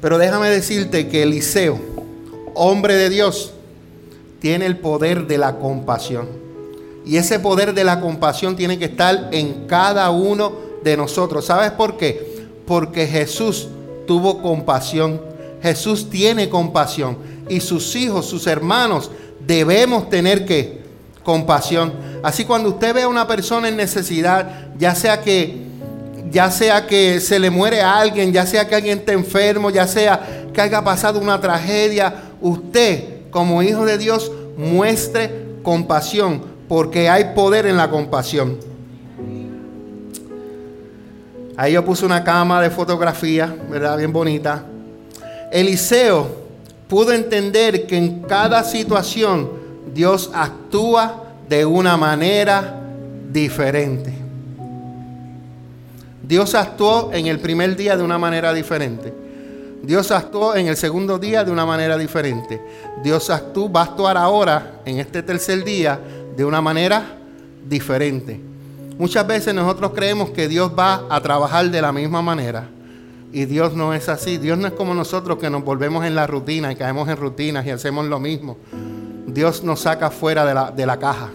[0.00, 1.80] Pero déjame decirte que Eliseo,
[2.54, 3.52] hombre de Dios,
[4.38, 6.28] tiene el poder de la compasión.
[7.04, 11.44] Y ese poder de la compasión tiene que estar en cada uno de nosotros.
[11.46, 12.46] ¿Sabes por qué?
[12.66, 13.68] Porque Jesús
[14.06, 15.20] tuvo compasión.
[15.62, 17.18] Jesús tiene compasión.
[17.48, 19.10] Y sus hijos, sus hermanos,
[19.46, 20.80] debemos tener que
[21.22, 21.92] compasión.
[22.22, 25.68] Así cuando usted ve a una persona en necesidad, ya sea que
[26.30, 29.86] ya sea que se le muere a alguien, ya sea que alguien esté enfermo, ya
[29.86, 37.34] sea que haya pasado una tragedia, usted como hijo de Dios muestre compasión, porque hay
[37.34, 38.69] poder en la compasión.
[41.60, 43.98] Ahí yo puse una cama de fotografía, ¿verdad?
[43.98, 44.64] Bien bonita.
[45.52, 46.26] Eliseo
[46.88, 49.50] pudo entender que en cada situación
[49.92, 52.80] Dios actúa de una manera
[53.30, 54.10] diferente.
[56.22, 59.12] Dios actuó en el primer día de una manera diferente.
[59.82, 62.58] Dios actuó en el segundo día de una manera diferente.
[63.04, 66.00] Dios actuó, va a actuar ahora, en este tercer día,
[66.34, 67.18] de una manera
[67.68, 68.49] diferente.
[69.00, 72.68] Muchas veces nosotros creemos que Dios va a trabajar de la misma manera.
[73.32, 74.36] Y Dios no es así.
[74.36, 77.64] Dios no es como nosotros que nos volvemos en la rutina y caemos en rutinas
[77.64, 78.58] y hacemos lo mismo.
[79.26, 81.30] Dios nos saca fuera de la, de la caja.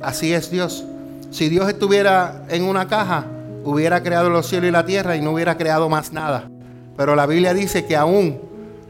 [0.00, 0.84] Así es Dios.
[1.30, 3.26] Si Dios estuviera en una caja,
[3.62, 6.50] hubiera creado los cielos y la tierra y no hubiera creado más nada.
[6.96, 8.40] Pero la Biblia dice que aún,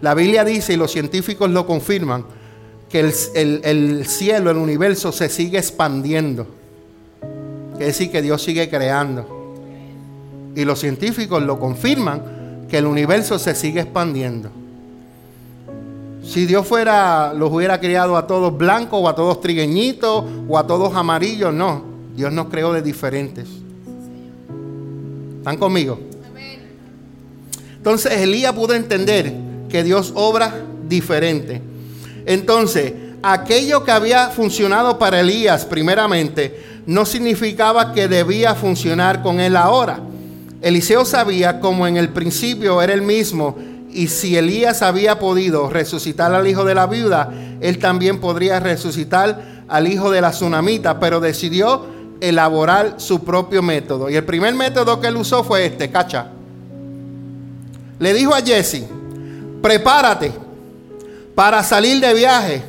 [0.00, 2.24] la Biblia dice y los científicos lo confirman,
[2.92, 6.46] que el, el- el cielo, el universo se sigue expandiendo.
[7.72, 9.54] Quiere decir que Dios sigue creando.
[10.54, 14.50] Y los científicos lo confirman, que el universo se sigue expandiendo.
[16.22, 20.66] Si Dios fuera, los hubiera creado a todos blancos o a todos trigueñitos o a
[20.66, 21.82] todos amarillos, no.
[22.14, 23.48] Dios nos creó de diferentes.
[25.38, 25.98] ¿Están conmigo?
[27.78, 29.32] Entonces Elías pudo entender
[29.70, 30.54] que Dios obra
[30.88, 31.60] diferente.
[32.26, 32.92] Entonces,
[33.22, 40.00] aquello que había funcionado para Elías primeramente no significaba que debía funcionar con él ahora.
[40.60, 43.56] Eliseo sabía como en el principio era el mismo
[43.92, 49.64] y si Elías había podido resucitar al hijo de la viuda, él también podría resucitar
[49.68, 51.86] al hijo de la tsunamita, pero decidió
[52.20, 54.08] elaborar su propio método.
[54.08, 56.28] Y el primer método que él usó fue este, cacha.
[57.98, 58.84] Le dijo a Jesse,
[59.60, 60.32] prepárate
[61.34, 62.62] para salir de viaje.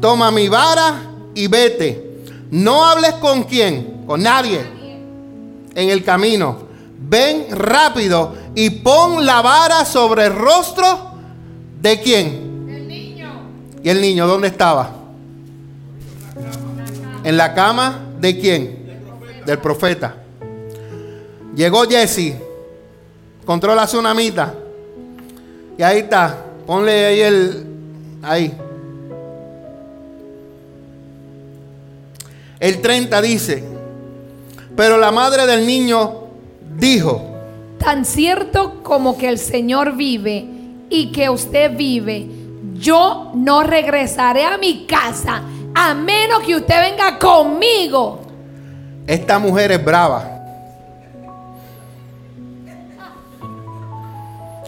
[0.00, 1.02] Toma mi vara
[1.34, 2.24] y vete.
[2.50, 4.60] No hables con quién, con nadie
[5.74, 6.58] en el camino.
[6.98, 11.12] Ven rápido y pon la vara sobre el rostro
[11.80, 12.52] de quién.
[13.82, 14.90] ¿Y el niño dónde estaba?
[17.24, 18.82] En la cama de quién?
[19.44, 20.16] Del profeta.
[21.56, 22.34] Llegó Jesse,
[23.42, 24.54] encontró la tsunamita.
[25.76, 26.44] Y ahí está.
[26.66, 27.71] Ponle ahí el.
[28.22, 28.54] Ahí.
[32.60, 33.64] El 30 dice.
[34.76, 36.28] Pero la madre del niño
[36.78, 37.28] dijo.
[37.78, 40.46] Tan cierto como que el Señor vive
[40.88, 42.28] y que usted vive,
[42.74, 45.42] yo no regresaré a mi casa
[45.74, 48.20] a menos que usted venga conmigo.
[49.06, 50.28] Esta mujer es brava.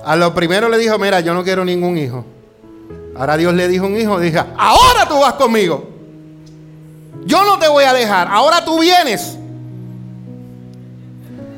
[0.04, 2.24] A lo primero le dijo, mira, yo no quiero ningún hijo.
[3.16, 5.88] Ahora Dios le dijo un hijo, dije, ahora tú vas conmigo.
[7.24, 9.38] Yo no te voy a dejar, ahora tú vienes.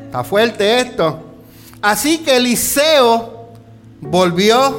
[0.04, 1.20] Está fuerte esto.
[1.80, 3.50] Así que Eliseo
[4.00, 4.76] volvió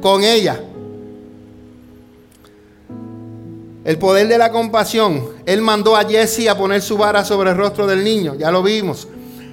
[0.00, 0.60] con ella.
[3.84, 5.24] El poder de la compasión.
[5.44, 8.34] Él mandó a Jesse a poner su vara sobre el rostro del niño.
[8.34, 9.08] Ya lo vimos.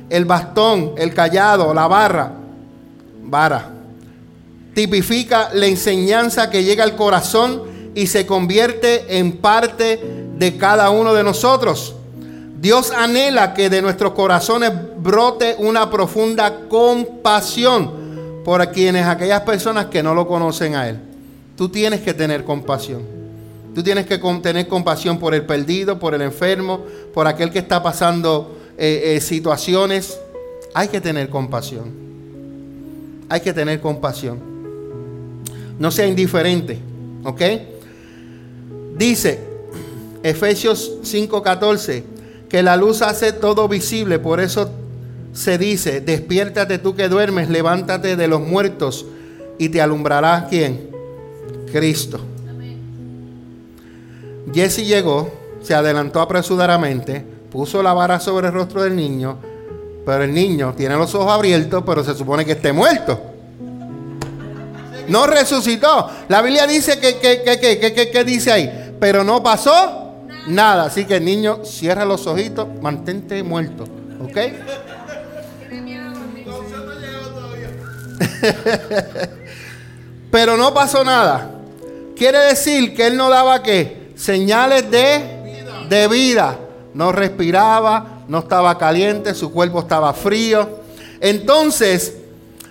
[0.09, 2.31] El bastón, el callado, la barra.
[3.23, 3.78] Vara.
[4.79, 7.63] Tipifica la enseñanza que llega al corazón
[7.95, 9.99] y se convierte en parte
[10.37, 11.95] de cada uno de nosotros.
[12.61, 17.91] Dios anhela que de nuestros corazones brote una profunda compasión
[18.45, 20.97] por quienes, aquellas personas que no lo conocen a Él.
[21.57, 23.01] Tú tienes que tener compasión.
[23.75, 27.83] Tú tienes que tener compasión por el perdido, por el enfermo, por aquel que está
[27.83, 30.17] pasando eh, eh, situaciones.
[30.73, 31.91] Hay que tener compasión.
[33.27, 34.48] Hay que tener compasión.
[35.79, 36.77] No sea indiferente.
[37.23, 37.41] ¿Ok?
[38.97, 39.39] Dice
[40.23, 42.03] Efesios 5:14
[42.49, 44.19] que la luz hace todo visible.
[44.19, 44.69] Por eso
[45.33, 49.05] se dice, despiértate tú que duermes, levántate de los muertos
[49.57, 50.89] y te alumbrará quién?
[51.71, 52.19] Cristo.
[54.51, 59.37] Jesse llegó, se adelantó apresuradamente, puso la vara sobre el rostro del niño,
[60.05, 63.19] pero el niño tiene los ojos abiertos, pero se supone que esté muerto.
[65.09, 66.09] No resucitó.
[66.27, 70.85] La Biblia dice que, que, que, que, que- dice ahí, pero no pasó nada.
[70.85, 73.85] Así que niño cierra los ojitos, mantente muerto.
[74.23, 74.37] ¿Ok?
[80.31, 81.51] pero no pasó nada.
[82.15, 84.11] Quiere decir que él no daba qué?
[84.15, 86.57] Señales de, de vida.
[86.93, 90.79] No respiraba, no estaba caliente, su cuerpo estaba frío.
[91.21, 92.15] Entonces,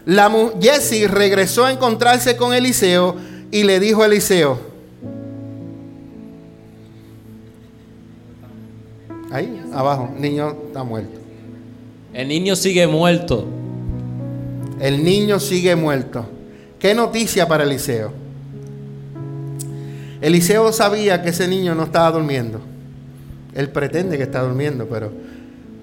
[0.08, 3.14] la Jessie regresó a encontrarse con Eliseo
[3.50, 4.58] y le dijo a Eliseo,
[9.30, 11.20] ahí abajo, niño está muerto.
[12.14, 13.46] El niño sigue muerto.
[14.80, 16.24] El niño sigue muerto.
[16.78, 18.10] ¿Qué noticia para Eliseo?
[20.22, 22.62] Eliseo sabía que ese niño no estaba durmiendo.
[23.54, 25.12] Él pretende que está durmiendo, pero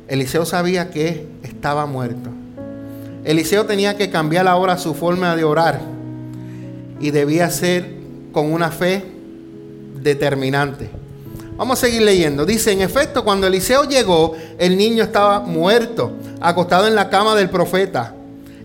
[0.07, 2.31] Eliseo sabía que estaba muerto.
[3.25, 5.81] Eliseo tenía que cambiar ahora su forma de orar
[6.99, 7.89] y debía ser
[8.31, 9.03] con una fe
[10.01, 10.89] determinante.
[11.57, 12.45] Vamos a seguir leyendo.
[12.45, 17.49] Dice, en efecto, cuando Eliseo llegó, el niño estaba muerto, acostado en la cama del
[17.49, 18.13] profeta.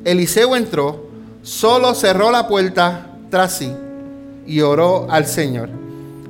[0.05, 1.07] Eliseo entró,
[1.43, 3.73] solo cerró la puerta tras sí
[4.47, 5.71] y oró al Señor.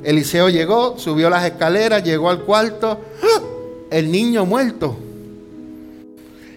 [0.05, 3.41] Eliseo llegó, subió las escaleras, llegó al cuarto, ¡Ah!
[3.91, 4.97] el niño muerto.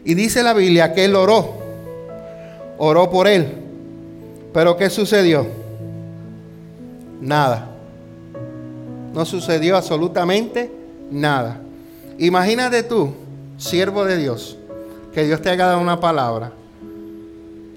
[0.06, 1.63] Y dice la Biblia que él oró,
[2.78, 3.48] oró por él.
[4.54, 5.48] Pero ¿qué sucedió?
[7.22, 7.70] Nada.
[9.14, 10.72] No sucedió absolutamente
[11.12, 11.60] nada.
[12.18, 13.14] Imagínate tú,
[13.58, 14.58] siervo de Dios,
[15.14, 16.52] que Dios te haya dado una palabra.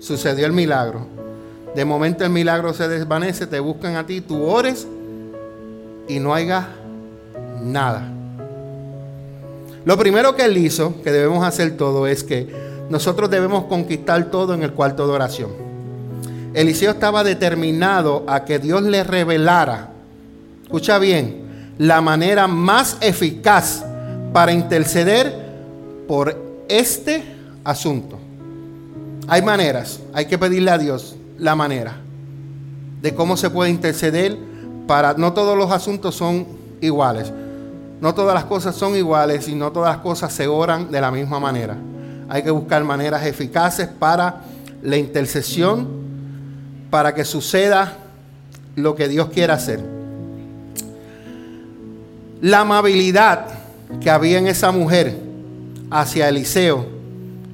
[0.01, 1.07] Sucedió el milagro.
[1.74, 4.86] De momento el milagro se desvanece, te buscan a ti, tú ores
[6.09, 6.68] y no haya
[7.62, 8.11] nada.
[9.84, 14.55] Lo primero que él hizo, que debemos hacer todo, es que nosotros debemos conquistar todo
[14.55, 15.51] en el cuarto de oración.
[16.55, 19.91] Eliseo estaba determinado a que Dios le revelara,
[20.62, 23.84] escucha bien, la manera más eficaz
[24.32, 25.34] para interceder
[26.09, 27.22] por este
[27.64, 28.18] asunto.
[29.28, 31.97] Hay maneras, hay que pedirle a Dios la manera
[33.03, 34.37] de cómo se puede interceder
[34.87, 36.47] para, no todos los asuntos son
[36.80, 37.32] iguales,
[38.01, 41.11] no todas las cosas son iguales y no todas las cosas se oran de la
[41.11, 41.76] misma manera.
[42.29, 44.43] Hay que buscar maneras eficaces para
[44.83, 45.87] la intercesión,
[46.91, 47.97] para que suceda
[48.74, 49.81] lo que Dios quiera hacer.
[52.41, 53.47] La amabilidad
[54.01, 55.16] que había en esa mujer
[55.91, 56.87] hacia Eliseo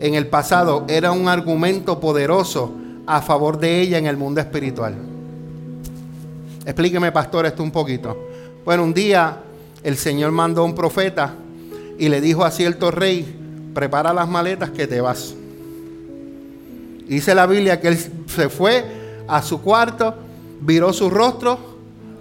[0.00, 2.72] en el pasado era un argumento poderoso
[3.06, 4.94] a favor de ella en el mundo espiritual.
[6.64, 8.16] Explíqueme, pastor, esto un poquito.
[8.64, 9.38] Bueno, un día
[9.82, 11.34] el Señor mandó a un profeta
[11.98, 13.41] y le dijo a cierto rey,
[13.74, 15.34] prepara las maletas que te vas.
[17.06, 18.84] Dice la Biblia que él se fue
[19.28, 20.14] a su cuarto,
[20.60, 21.58] viró su rostro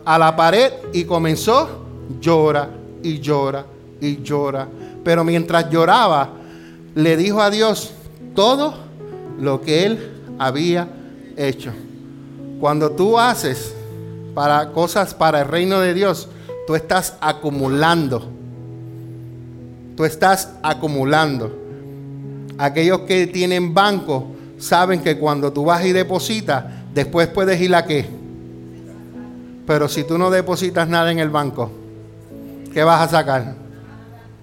[0.03, 1.85] a la pared y comenzó
[2.19, 2.69] llora
[3.03, 3.65] y llora
[3.99, 4.67] y llora.
[5.03, 6.29] Pero mientras lloraba,
[6.95, 7.91] le dijo a Dios
[8.35, 8.73] todo
[9.39, 10.87] lo que él había
[11.37, 11.71] hecho.
[12.59, 13.73] Cuando tú haces
[14.33, 16.29] para cosas para el reino de Dios,
[16.67, 18.40] tú estás acumulando.
[20.01, 21.55] Tú estás acumulando.
[22.57, 27.85] Aquellos que tienen banco saben que cuando tú vas y depositas, después puedes ir a
[27.85, 28.07] qué.
[29.67, 31.69] Pero si tú no depositas nada en el banco,
[32.73, 33.53] ¿qué vas a sacar?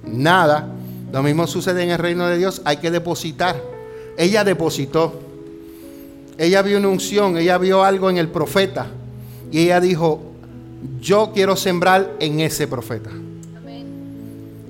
[0.05, 0.69] Nada.
[1.13, 3.61] Lo mismo sucede en el reino de Dios, hay que depositar.
[4.17, 5.21] Ella depositó.
[6.39, 8.87] Ella vio una unción, ella vio algo en el profeta.
[9.51, 10.21] Y ella dijo,
[11.01, 13.11] yo quiero sembrar en ese profeta.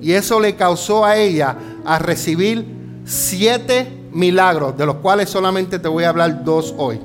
[0.01, 2.65] Y eso le causó a ella a recibir
[3.05, 6.99] siete milagros, de los cuales solamente te voy a hablar dos hoy.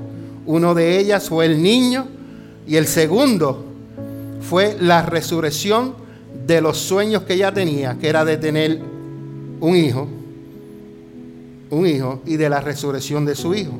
[0.45, 2.07] Uno de ellas fue el niño
[2.67, 3.65] y el segundo
[4.41, 5.95] fue la resurrección
[6.45, 8.79] de los sueños que ella tenía, que era de tener
[9.59, 10.07] un hijo,
[11.71, 13.73] un hijo, y de la resurrección de su hijo.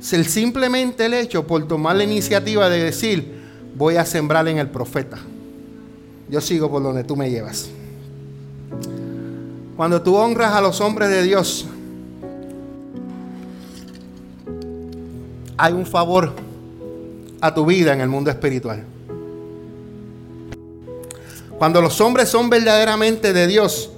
[0.00, 3.32] Simplemente el hecho por tomar la iniciativa de decir,
[3.76, 5.18] voy a sembrar en el profeta.
[6.32, 7.68] Yo sigo por donde tú me llevas.
[9.76, 11.66] Cuando tú honras a los hombres de Dios,
[15.58, 16.32] hay un favor
[17.38, 18.82] a tu vida en el mundo espiritual.
[21.58, 23.90] Cuando los hombres son verdaderamente de Dios,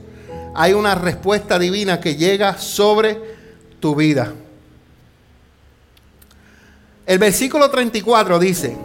[0.57, 3.16] hay una respuesta divina que llega sobre
[3.78, 4.32] tu vida.
[7.07, 8.76] El versículo 34 dice,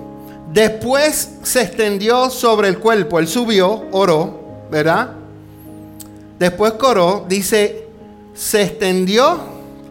[0.53, 5.11] después se extendió sobre el cuerpo, él subió, oró, ¿verdad?
[6.37, 7.87] Después coró, dice,
[8.33, 9.37] se extendió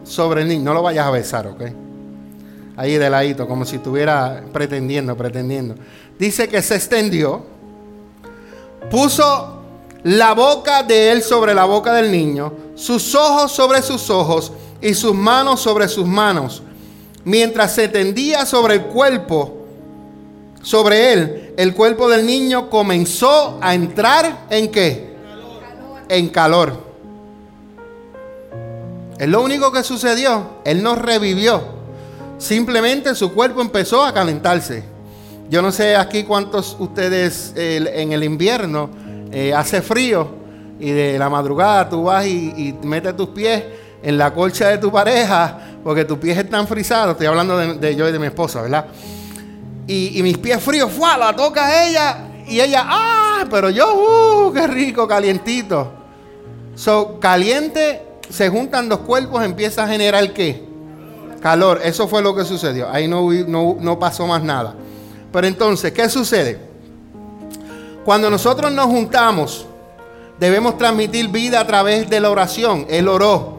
[0.03, 1.61] sobre el niño, no lo vayas a besar, ¿ok?
[2.75, 5.75] Ahí de ladito, como si estuviera pretendiendo, pretendiendo.
[6.17, 7.43] Dice que se extendió,
[8.89, 9.61] puso
[10.03, 14.93] la boca de él sobre la boca del niño, sus ojos sobre sus ojos y
[14.93, 16.63] sus manos sobre sus manos
[17.29, 19.58] mientras se tendía sobre el cuerpo,
[20.61, 25.15] sobre él, el cuerpo del niño comenzó a entrar en qué?
[26.07, 26.89] En calor.
[29.17, 30.61] Es lo único que sucedió.
[30.63, 31.61] Él no revivió.
[32.37, 34.83] Simplemente su cuerpo empezó a calentarse.
[35.49, 38.89] Yo no sé aquí cuántos ustedes en el invierno
[39.31, 40.29] eh, hace frío
[40.79, 43.63] y de la madrugada tú vas y, y metes tus pies
[44.01, 47.13] en la colcha de tu pareja porque tus pies están frisados.
[47.13, 48.85] Estoy hablando de, yo y de mi esposa, ¿verdad?
[49.91, 51.17] Y, mis pies fríos, ¡fua!
[51.17, 52.17] La toca a ella
[52.47, 53.43] y ella, ¡ah!
[53.49, 54.53] Pero yo, ¡uh!
[54.53, 55.91] ¡Qué rico, calientito!
[56.75, 60.63] So, caliente, se juntan dos cuerpos, empieza a generar qué?
[61.41, 61.81] Calor.
[61.83, 62.87] Eso fue lo que sucedió.
[62.87, 64.75] Ahí no, no, no pasó más nada.
[65.31, 66.59] Pero entonces, ¿qué sucede?
[68.05, 69.65] Cuando nosotros nos juntamos,
[70.39, 72.85] debemos transmitir vida a través de la oración.
[72.91, 73.57] Él oró.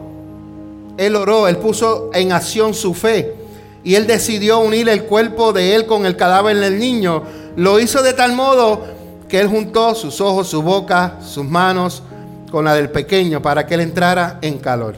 [0.97, 3.40] Él oró, él puso en acción su fe.
[3.83, 7.23] Y él decidió unir el cuerpo de él con el cadáver del niño.
[7.55, 8.85] Lo hizo de tal modo
[9.27, 12.03] que él juntó sus ojos, su boca, sus manos
[12.51, 14.95] con la del pequeño para que él entrara en calor.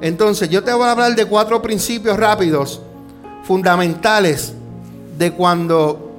[0.00, 2.80] Entonces yo te voy a hablar de cuatro principios rápidos,
[3.44, 4.54] fundamentales,
[5.18, 6.10] de cuando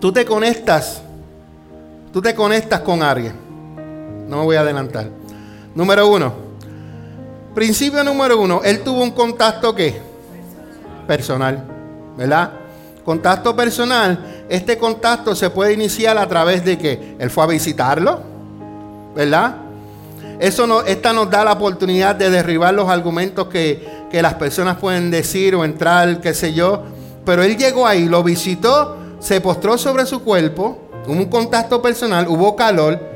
[0.00, 1.00] tú te conectas,
[2.12, 3.34] tú te conectas con alguien.
[4.28, 5.08] No me voy a adelantar.
[5.74, 6.44] Número uno,
[7.54, 10.02] Principio número uno, él tuvo un contacto ¿qué?
[11.06, 11.62] Personal,
[12.16, 12.50] ¿verdad?
[13.04, 18.20] Contacto personal, este contacto se puede iniciar a través de que él fue a visitarlo,
[19.14, 19.56] ¿verdad?
[20.40, 24.78] Eso no, esta nos da la oportunidad de derribar los argumentos que, que las personas
[24.78, 26.82] pueden decir o entrar, qué sé yo.
[27.24, 32.26] Pero él llegó ahí, lo visitó, se postró sobre su cuerpo, hubo un contacto personal,
[32.28, 33.13] hubo calor,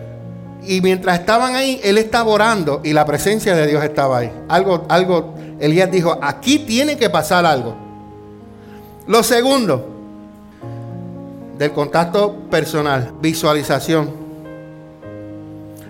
[0.63, 4.33] y mientras estaban ahí, él estaba orando y la presencia de Dios estaba ahí.
[4.49, 7.77] Algo, algo, Elías dijo, aquí tiene que pasar algo.
[9.07, 9.89] Lo segundo,
[11.57, 14.11] del contacto personal, visualización.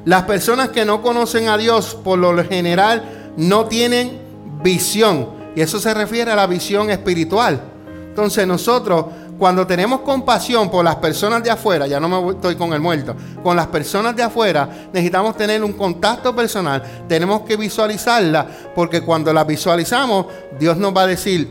[0.05, 4.19] Las personas que no conocen a Dios, por lo general, no tienen
[4.63, 5.29] visión.
[5.55, 7.61] Y eso se refiere a la visión espiritual.
[8.09, 9.07] Entonces nosotros
[9.39, 13.15] cuando tenemos compasión por las personas de afuera, ya no me estoy con el muerto,
[13.43, 19.33] con las personas de afuera, necesitamos tener un contacto personal, tenemos que visualizarla, porque cuando
[19.33, 20.27] la visualizamos,
[20.59, 21.49] Dios nos va a decir,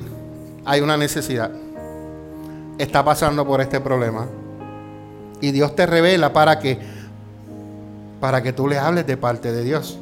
[0.66, 1.50] hay una necesidad,
[2.78, 4.28] está pasando por este problema.
[5.40, 6.78] Y Dios te revela para que,
[8.20, 9.98] para que tú le hables de parte de Dios.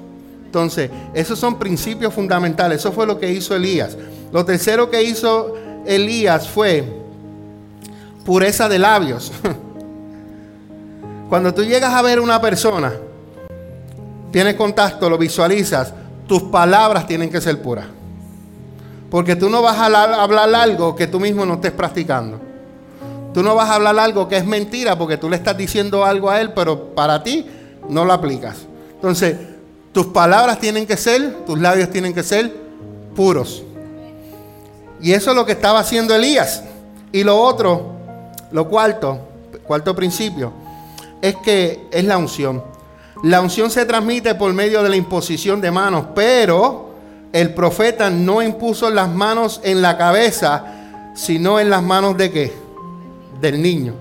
[0.46, 2.80] Entonces, esos son principios fundamentales.
[2.80, 3.98] Eso fue lo que hizo Elías.
[4.32, 5.54] Lo tercero que hizo
[5.86, 7.05] Elías fue
[8.26, 9.32] pureza de labios.
[11.30, 12.92] Cuando tú llegas a ver una persona,
[14.32, 15.94] tienes contacto, lo visualizas,
[16.28, 17.86] tus palabras tienen que ser puras.
[19.10, 22.40] Porque tú no vas a hablar algo que tú mismo no estés practicando.
[23.34, 26.30] Tú no vas a hablar algo que es mentira porque tú le estás diciendo algo
[26.30, 27.46] a él, pero para ti
[27.90, 28.58] no lo aplicas.
[28.94, 29.38] Entonces,
[29.92, 32.52] tus palabras tienen que ser, tus labios tienen que ser
[33.16, 33.64] puros.
[35.02, 36.64] Y eso es lo que estaba haciendo Elías.
[37.12, 37.95] Y lo otro
[38.56, 39.20] lo cuarto,
[39.68, 40.53] cuarto principio,
[41.22, 42.64] es que es la unción.
[43.22, 46.91] La unción se transmite por medio de la imposición de manos, pero
[47.34, 52.53] el profeta no impuso las manos en la cabeza, sino en las manos de qué?
[53.41, 53.93] Del niño.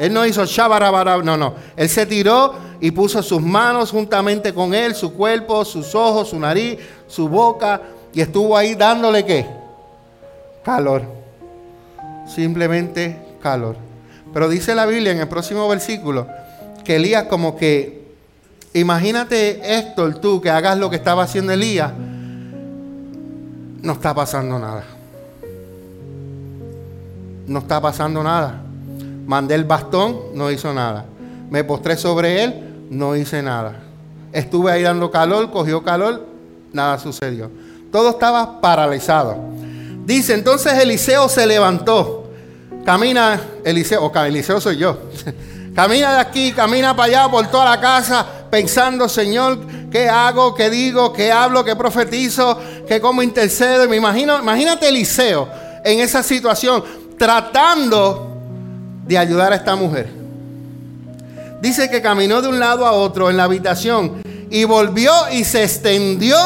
[0.00, 1.54] Él no hizo shabarabara, no, no.
[1.76, 6.40] Él se tiró y puso sus manos juntamente con él, su cuerpo, sus ojos, su
[6.40, 7.80] nariz, su boca,
[8.12, 9.46] y estuvo ahí dándole qué?
[10.64, 11.02] Calor.
[12.26, 13.76] Simplemente calor.
[14.32, 16.26] Pero dice la Biblia en el próximo versículo
[16.84, 18.14] que Elías como que,
[18.74, 21.92] imagínate esto, tú que hagas lo que estaba haciendo Elías,
[23.82, 24.84] no está pasando nada.
[27.46, 28.62] No está pasando nada.
[29.26, 31.04] Mandé el bastón, no hizo nada.
[31.50, 33.76] Me postré sobre él, no hice nada.
[34.32, 36.26] Estuve ahí dando calor, cogió calor,
[36.72, 37.50] nada sucedió.
[37.90, 39.36] Todo estaba paralizado.
[40.04, 42.19] Dice, entonces Eliseo se levantó.
[42.84, 44.96] Camina, Eliseo, o Eliseo soy yo.
[45.74, 49.58] camina de aquí, camina para allá por toda la casa, pensando, Señor,
[49.90, 50.54] ¿qué hago?
[50.54, 51.12] ¿Qué digo?
[51.12, 51.64] ¿Qué hablo?
[51.64, 52.58] ¿Qué profetizo?
[52.88, 53.88] ¿Qué cómo intercedo?
[53.88, 55.48] Me imagino, imagínate Eliseo
[55.84, 56.82] en esa situación,
[57.18, 58.36] tratando
[59.06, 60.08] de ayudar a esta mujer.
[61.60, 65.62] Dice que caminó de un lado a otro en la habitación y volvió y se
[65.62, 66.36] extendió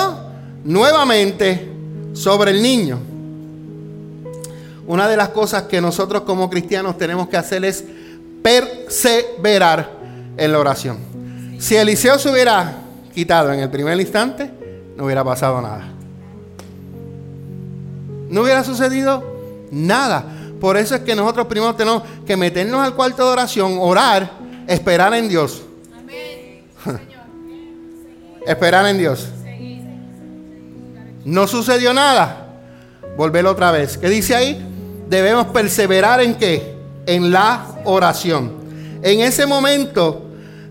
[0.65, 1.71] nuevamente
[2.15, 3.14] sobre el niño.
[4.87, 7.85] Una de las cosas que nosotros como cristianos tenemos que hacer es
[8.43, 9.91] perseverar
[10.37, 10.99] en la oración.
[11.59, 12.75] Si Eliseo se hubiera
[13.15, 14.51] quitado en el primer instante,
[14.97, 15.89] no hubiera pasado nada.
[18.29, 19.25] No hubiera sucedido
[19.71, 20.25] nada.
[20.61, 24.31] Por eso es que nosotros primero tenemos que meternos al cuarto de oración, orar,
[24.67, 25.63] esperar en Dios.
[28.47, 29.29] esperar en Dios.
[31.25, 32.49] No sucedió nada.
[33.17, 33.97] Volver otra vez.
[33.97, 34.74] ¿Qué dice ahí?
[35.09, 36.77] Debemos perseverar en qué?
[37.07, 38.53] En la oración.
[39.03, 40.23] En ese momento,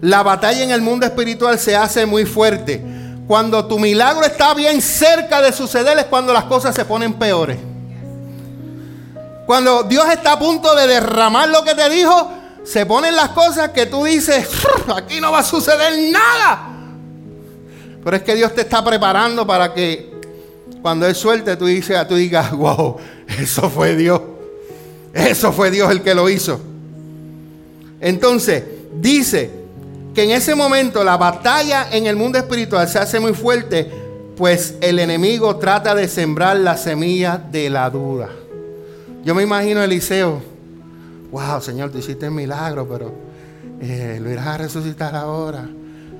[0.01, 2.83] la batalla en el mundo espiritual se hace muy fuerte.
[3.27, 7.57] Cuando tu milagro está bien cerca de suceder es cuando las cosas se ponen peores.
[9.45, 12.31] Cuando Dios está a punto de derramar lo que te dijo,
[12.63, 14.47] se ponen las cosas que tú dices,
[14.95, 16.69] aquí no va a suceder nada.
[18.03, 20.11] Pero es que Dios te está preparando para que
[20.81, 22.97] cuando Él suelte, tú, dices, tú digas, wow,
[23.27, 24.21] eso fue Dios.
[25.13, 26.59] Eso fue Dios el que lo hizo.
[28.01, 28.63] Entonces,
[28.99, 29.49] dice
[30.13, 33.89] que en ese momento la batalla en el mundo espiritual se hace muy fuerte,
[34.35, 38.29] pues el enemigo trata de sembrar la semilla de la duda.
[39.23, 40.41] Yo me imagino a Eliseo,
[41.31, 43.13] wow, Señor, tú hiciste un milagro, pero
[43.81, 45.67] eh, lo irás a resucitar ahora.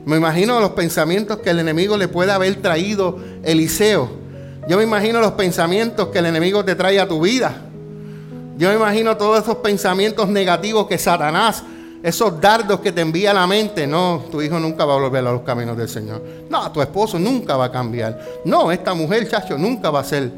[0.05, 4.22] Me imagino los pensamientos que el enemigo le puede haber traído Eliseo.
[4.67, 7.53] Yo me imagino los pensamientos que el enemigo te trae a tu vida.
[8.57, 11.63] Yo me imagino todos esos pensamientos negativos que Satanás,
[12.01, 13.87] esos dardos que te envía a la mente.
[13.87, 16.21] No, tu hijo nunca va a volver a los caminos del Señor.
[16.49, 18.19] No, tu esposo nunca va a cambiar.
[18.45, 20.31] No, esta mujer, chacho, nunca va a ser.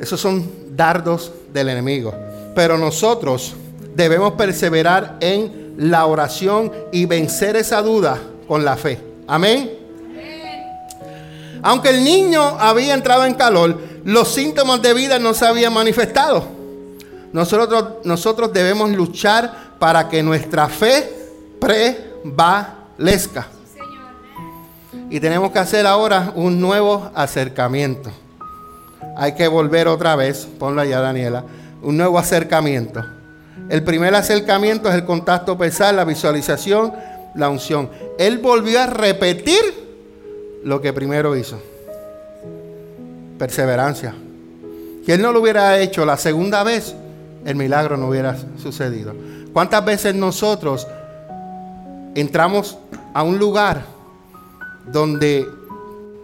[0.00, 2.12] Esos son dardos del enemigo.
[2.54, 3.54] Pero nosotros
[3.94, 8.98] debemos perseverar en la oración y vencer esa duda con la fe.
[9.26, 9.79] Amén.
[11.62, 16.44] Aunque el niño había entrado en calor, los síntomas de vida no se habían manifestado.
[17.32, 21.10] Nosotros, nosotros debemos luchar para que nuestra fe
[21.60, 23.48] prevalezca.
[25.08, 28.10] Y tenemos que hacer ahora un nuevo acercamiento.
[29.16, 31.44] Hay que volver otra vez, ponlo allá Daniela,
[31.82, 33.04] un nuevo acercamiento.
[33.68, 36.92] El primer acercamiento es el contacto pesar, la visualización,
[37.34, 37.90] la unción.
[38.18, 39.89] Él volvió a repetir
[40.64, 41.58] lo que primero hizo.
[43.38, 44.14] Perseverancia.
[45.04, 46.94] Si él no lo hubiera hecho la segunda vez,
[47.44, 49.14] el milagro no hubiera sucedido.
[49.52, 50.86] ¿Cuántas veces nosotros
[52.14, 52.78] entramos
[53.14, 53.84] a un lugar
[54.86, 55.46] donde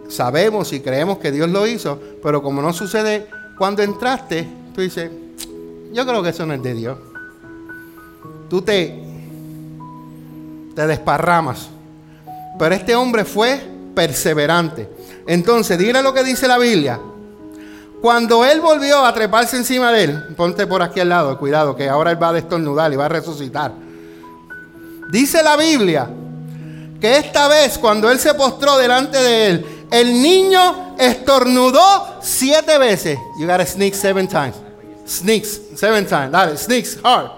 [0.09, 3.27] sabemos y creemos que Dios lo hizo, pero como no sucede
[3.57, 5.11] cuando entraste, tú dices,
[5.91, 6.97] yo creo que eso no es de Dios.
[8.49, 9.03] Tú te,
[10.75, 11.69] te desparramas.
[12.57, 13.61] Pero este hombre fue
[13.97, 14.87] perseverante.
[15.25, 16.99] Entonces, dile lo que dice la Biblia.
[17.99, 21.89] Cuando él volvió a treparse encima de él, ponte por aquí al lado, cuidado, que
[21.89, 23.71] ahora él va a destornudar y va a resucitar.
[25.11, 26.07] Dice la Biblia
[27.01, 33.17] que esta vez, cuando él se postró delante de él, el niño estornudó siete veces.
[33.39, 34.57] You gotta sneak seven times.
[35.07, 36.31] Sneaks seven times.
[36.31, 37.31] Dale, sneaks hard.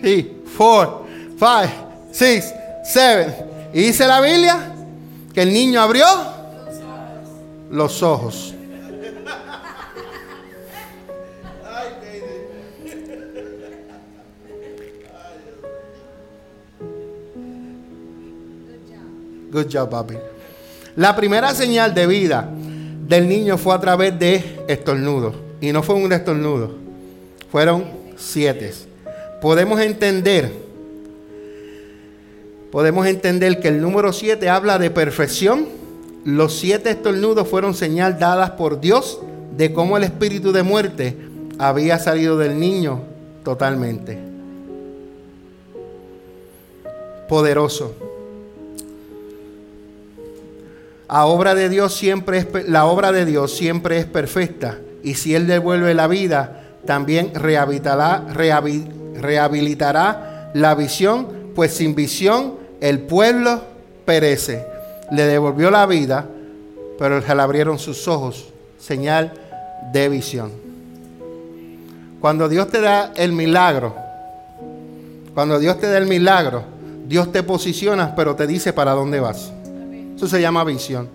[0.00, 1.06] Three, four,
[1.38, 1.70] five,
[2.10, 2.52] six,
[2.82, 3.49] seven.
[3.72, 4.74] Y dice la Biblia
[5.32, 6.06] que el niño abrió
[7.70, 8.54] los ojos.
[19.52, 20.14] Good job, papi.
[20.96, 22.48] La primera señal de vida
[23.08, 25.34] del niño fue a través de estornudos.
[25.60, 26.72] Y no fue un estornudo.
[27.50, 27.84] Fueron
[28.16, 28.72] siete.
[29.40, 30.69] Podemos entender
[32.70, 35.66] podemos entender que el número 7 habla de perfección.
[36.24, 39.20] Los siete estornudos fueron señal dadas por Dios
[39.56, 41.16] de cómo el espíritu de muerte
[41.58, 43.00] había salido del niño
[43.42, 44.18] totalmente.
[47.28, 47.94] Poderoso.
[51.08, 52.46] La obra de Dios siempre es,
[54.06, 58.26] perfecta y si Él devuelve la vida, también rehabilitará
[60.54, 63.62] la visión, pues sin visión el pueblo
[64.04, 64.66] perece.
[65.10, 66.26] Le devolvió la vida,
[66.98, 69.32] pero se le abrieron sus ojos, señal
[69.92, 70.52] de visión.
[72.20, 73.94] Cuando Dios te da el milagro,
[75.34, 76.64] cuando Dios te da el milagro,
[77.06, 79.52] Dios te posiciona, pero te dice para dónde vas.
[80.16, 81.08] Eso se llama visión.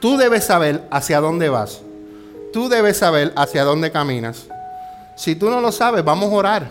[0.00, 1.80] Tú debes saber hacia dónde vas.
[2.52, 4.46] Tú debes saber hacia dónde caminas.
[5.16, 6.68] Si tú no lo sabes, vamos a orar.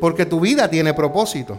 [0.00, 1.56] Porque tu vida tiene propósito.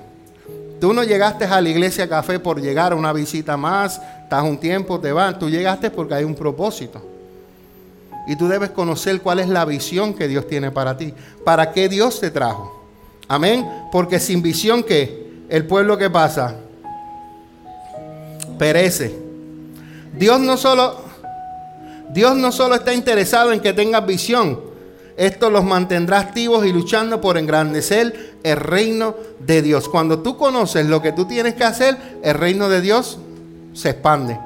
[0.84, 4.58] Tú no llegaste a la iglesia café por llegar a una visita más, estás un
[4.58, 5.40] tiempo, te van.
[5.40, 7.02] Tú llegaste porque hay un propósito.
[8.28, 11.14] Y tú debes conocer cuál es la visión que Dios tiene para ti.
[11.46, 12.84] ¿Para qué Dios te trajo?
[13.30, 13.66] Amén.
[13.94, 15.46] Porque sin visión, ¿qué?
[15.48, 16.58] El pueblo que pasa
[18.60, 19.18] perece.
[20.12, 20.98] Dios no solo
[22.10, 24.60] Dios no solo está interesado en que tengas visión,
[25.18, 29.88] esto los mantendrá activos y luchando por engrandecer el reino de Dios.
[29.88, 33.20] Cuando tú conoces lo que tú tienes que hacer, el reino de Dios
[33.74, 34.40] se expande.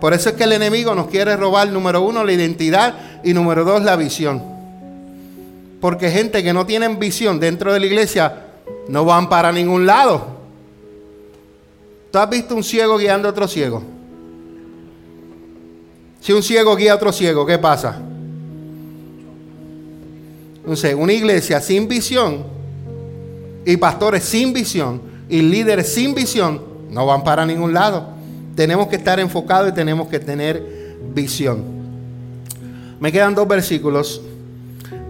[0.00, 3.64] Por eso es que el enemigo nos quiere robar, número uno, la identidad y número
[3.64, 4.42] dos, la visión.
[5.80, 8.46] Porque gente que no tiene visión dentro de la iglesia
[8.88, 10.26] no van para ningún lado.
[12.10, 13.82] ¿Tú has visto un ciego guiando a otro ciego?
[16.20, 18.00] Si un ciego guía a otro ciego, ¿qué pasa?
[20.64, 22.42] Entonces, una iglesia sin visión
[23.66, 28.08] y pastores sin visión y líderes sin visión no van para ningún lado.
[28.56, 30.62] Tenemos que estar enfocados y tenemos que tener
[31.14, 31.62] visión.
[32.98, 34.22] Me quedan dos versículos.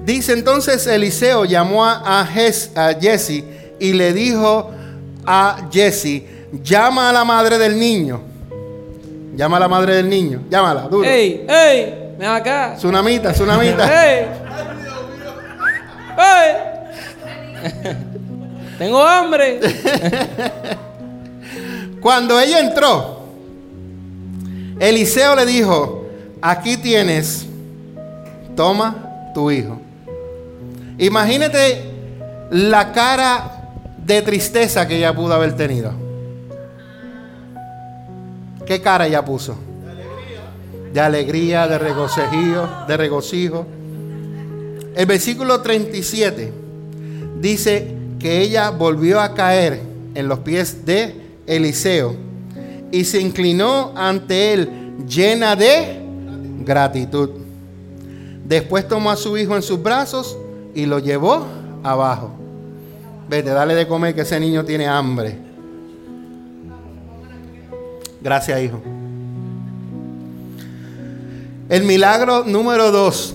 [0.05, 3.45] Dice entonces Eliseo llamó a, a Jesse
[3.79, 4.73] y le dijo
[5.25, 6.25] a Jesse,
[6.65, 8.21] llama a la madre del niño.
[9.37, 10.43] Llama a la madre del niño.
[10.51, 11.09] Llámala, duro.
[11.09, 11.45] ¡Ey!
[11.49, 11.95] ¡Ey!
[12.19, 12.75] Ven acá.
[12.77, 14.07] Tsunamita, tsunamita.
[14.07, 14.27] ¡Ey!
[16.19, 16.75] ¡Ey!
[18.79, 19.61] Tengo hambre.
[22.01, 23.21] Cuando ella entró,
[24.79, 26.07] Eliseo le dijo,
[26.43, 27.47] aquí tienes,
[28.55, 29.81] toma tu hijo.
[30.99, 31.83] Imagínate
[32.51, 35.93] la cara de tristeza que ella pudo haber tenido.
[38.67, 39.57] ¿Qué cara ella puso?
[40.93, 43.67] De alegría, de regocijo, de regocijo.
[44.95, 46.53] El versículo 37
[47.41, 49.81] dice que ella volvió a caer
[50.15, 51.15] en los pies de
[51.47, 52.15] Eliseo
[52.93, 54.71] y se inclinó ante él
[55.09, 56.01] llena de
[56.65, 57.31] gratitud.
[58.47, 60.37] Después tomó a su hijo en sus brazos
[60.75, 61.45] y lo llevó
[61.83, 62.31] abajo.
[63.29, 65.37] Vete, dale de comer que ese niño tiene hambre.
[68.23, 68.81] Gracias, hijo.
[71.69, 73.35] El milagro número dos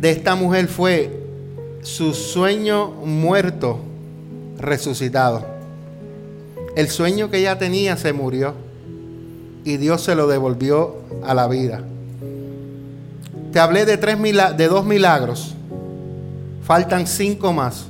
[0.00, 1.10] de esta mujer fue
[1.82, 3.80] su sueño muerto
[4.58, 5.44] resucitado.
[6.74, 8.54] El sueño que ella tenía se murió
[9.64, 11.82] y Dios se lo devolvió a la vida.
[13.52, 14.16] Te hablé de, tres
[14.56, 15.54] de dos milagros.
[16.62, 17.86] Faltan cinco más.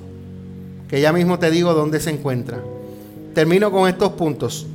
[0.89, 2.59] Que ya mismo te digo dónde se encuentra.
[3.35, 4.67] Termino con estos puntos.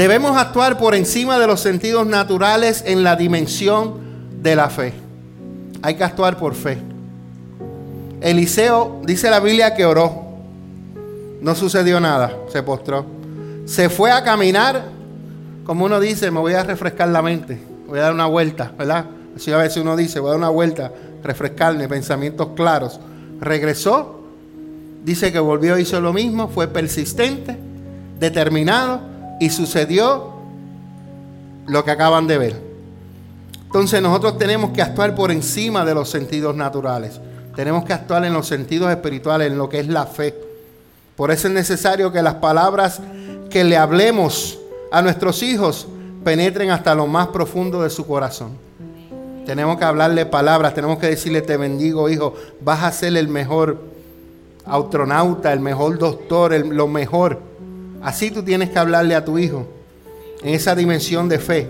[0.00, 3.96] Debemos actuar por encima de los sentidos naturales en la dimensión
[4.40, 4.94] de la fe.
[5.82, 6.78] Hay que actuar por fe.
[8.22, 10.22] Eliseo dice la Biblia que oró.
[11.42, 13.04] No sucedió nada, se postró.
[13.66, 14.84] Se fue a caminar,
[15.64, 19.04] como uno dice, me voy a refrescar la mente, voy a dar una vuelta, ¿verdad?
[19.36, 20.90] Así a veces uno dice, voy a dar una vuelta,
[21.22, 22.98] refrescarme, pensamientos claros.
[23.38, 24.22] Regresó,
[25.04, 27.58] dice que volvió, hizo lo mismo, fue persistente,
[28.18, 29.09] determinado
[29.40, 30.34] y sucedió
[31.66, 32.62] lo que acaban de ver.
[33.64, 37.20] Entonces nosotros tenemos que actuar por encima de los sentidos naturales.
[37.56, 40.34] Tenemos que actuar en los sentidos espirituales, en lo que es la fe.
[41.16, 43.00] Por eso es necesario que las palabras
[43.48, 44.58] que le hablemos
[44.92, 45.88] a nuestros hijos
[46.24, 48.50] penetren hasta lo más profundo de su corazón.
[49.46, 53.78] Tenemos que hablarle palabras, tenemos que decirle, te bendigo hijo, vas a ser el mejor
[54.66, 57.49] astronauta, el mejor doctor, lo mejor.
[58.02, 59.66] Así tú tienes que hablarle a tu hijo
[60.42, 61.68] en esa dimensión de fe.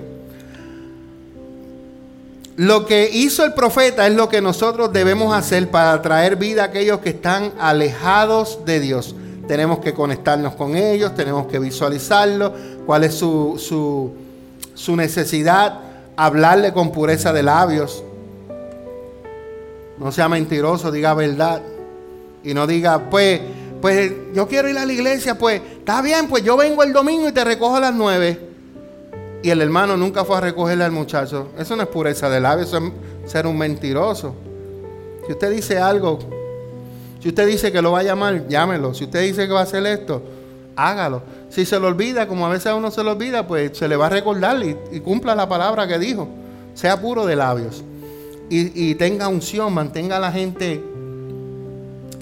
[2.57, 6.67] Lo que hizo el profeta es lo que nosotros debemos hacer para traer vida a
[6.67, 9.15] aquellos que están alejados de Dios.
[9.49, 12.53] Tenemos que conectarnos con ellos, tenemos que visualizarlo,
[12.87, 14.13] cuál es su, su,
[14.75, 15.81] su necesidad,
[16.17, 18.05] hablarle con pureza de labios.
[19.99, 21.63] No sea mentiroso, diga verdad.
[22.45, 23.41] Y no diga, pues,
[23.81, 27.29] pues yo quiero ir a la iglesia, pues está bien, pues yo vengo el domingo
[27.29, 28.39] y te recojo a las nueve.
[29.43, 31.49] Y el hermano nunca fue a recogerle al muchacho.
[31.59, 32.79] Eso no es pureza de labios, eso
[33.25, 34.35] es ser un mentiroso.
[35.27, 36.19] Si usted dice algo,
[37.21, 38.93] si usted dice que lo va a llamar, llámelo.
[38.93, 40.23] Si usted dice que va a hacer esto,
[40.77, 41.23] hágalo.
[41.49, 43.97] Si se lo olvida, como a veces a uno se lo olvida, pues se le
[43.97, 46.29] va a recordar y, cumpla la palabra que dijo.
[46.75, 47.83] Sea puro de labios.
[48.51, 50.83] Y, tenga unción, mantenga a la gente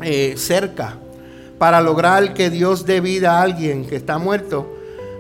[0.03, 0.99] eh, cerca
[1.59, 4.77] para lograr que Dios dé vida a alguien que está muerto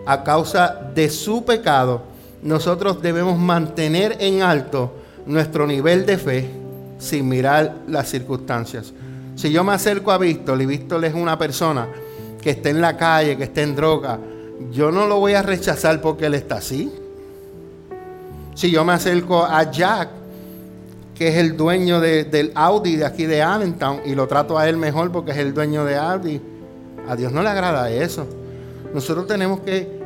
[0.06, 2.02] a causa de su pecado.
[2.42, 4.92] Nosotros debemos mantener en alto
[5.26, 6.50] nuestro nivel de fe
[6.98, 8.92] sin mirar las circunstancias.
[9.36, 11.88] Si yo me acerco a Víctor y Víctor es una persona
[12.40, 14.18] que está en la calle, que está en droga,
[14.72, 16.92] yo no lo voy a rechazar porque él está así.
[18.54, 20.08] Si yo me acerco a Jack,
[21.18, 24.76] que es el dueño del Audi de aquí de Allentown, y lo trato a él
[24.76, 26.40] mejor porque es el dueño de Audi,
[27.08, 28.24] a Dios no le agrada eso.
[28.94, 29.98] Nosotros tenemos que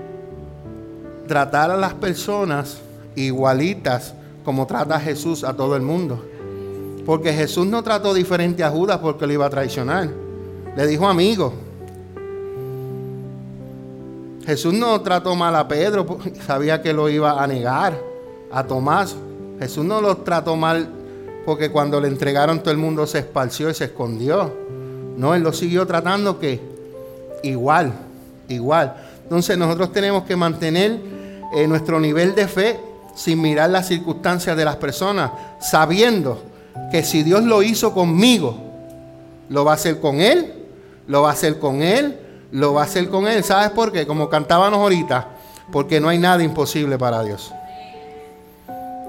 [1.28, 2.78] tratar a las personas
[3.14, 6.24] igualitas como trata Jesús a todo el mundo.
[7.04, 10.08] Porque Jesús no trató diferente a Judas porque lo iba a traicionar.
[10.74, 11.52] Le dijo amigo.
[14.46, 18.00] Jesús no trató mal a Pedro, porque sabía que lo iba a negar.
[18.50, 19.14] A Tomás.
[19.58, 21.01] Jesús no lo trató mal
[21.44, 24.52] porque cuando le entregaron todo el mundo se esparció y se escondió.
[25.16, 26.60] No, él lo siguió tratando que
[27.42, 27.92] igual,
[28.48, 28.94] igual.
[29.22, 30.98] Entonces nosotros tenemos que mantener
[31.54, 32.80] eh, nuestro nivel de fe
[33.14, 36.42] sin mirar las circunstancias de las personas, sabiendo
[36.90, 38.56] que si Dios lo hizo conmigo,
[39.48, 40.54] lo va a hacer con él,
[41.06, 42.18] lo va a hacer con él,
[42.52, 43.44] lo va a hacer con él.
[43.44, 44.06] ¿Sabes por qué?
[44.06, 45.28] Como cantábamos ahorita,
[45.70, 47.52] porque no hay nada imposible para Dios.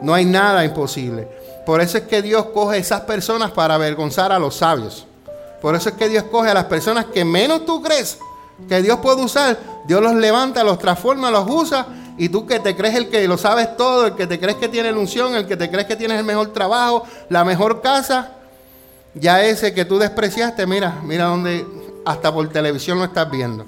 [0.02, 1.28] No hay nada imposible.
[1.66, 5.06] Por eso es que Dios coge esas personas para avergonzar a los sabios.
[5.62, 8.18] Por eso es que Dios coge a las personas que menos tú crees
[8.68, 9.58] que Dios puede usar.
[9.86, 11.86] Dios los levanta, los transforma, los usa
[12.18, 14.70] y tú que te crees el que lo sabes todo, el que te crees que
[14.70, 18.32] tiene la unción, el que te crees que tienes el mejor trabajo, la mejor casa,
[19.16, 21.66] ya ese que tú despreciaste, mira, mira donde
[22.06, 23.66] hasta por televisión lo estás viendo.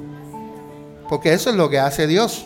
[1.10, 2.46] Porque eso es lo que hace Dios.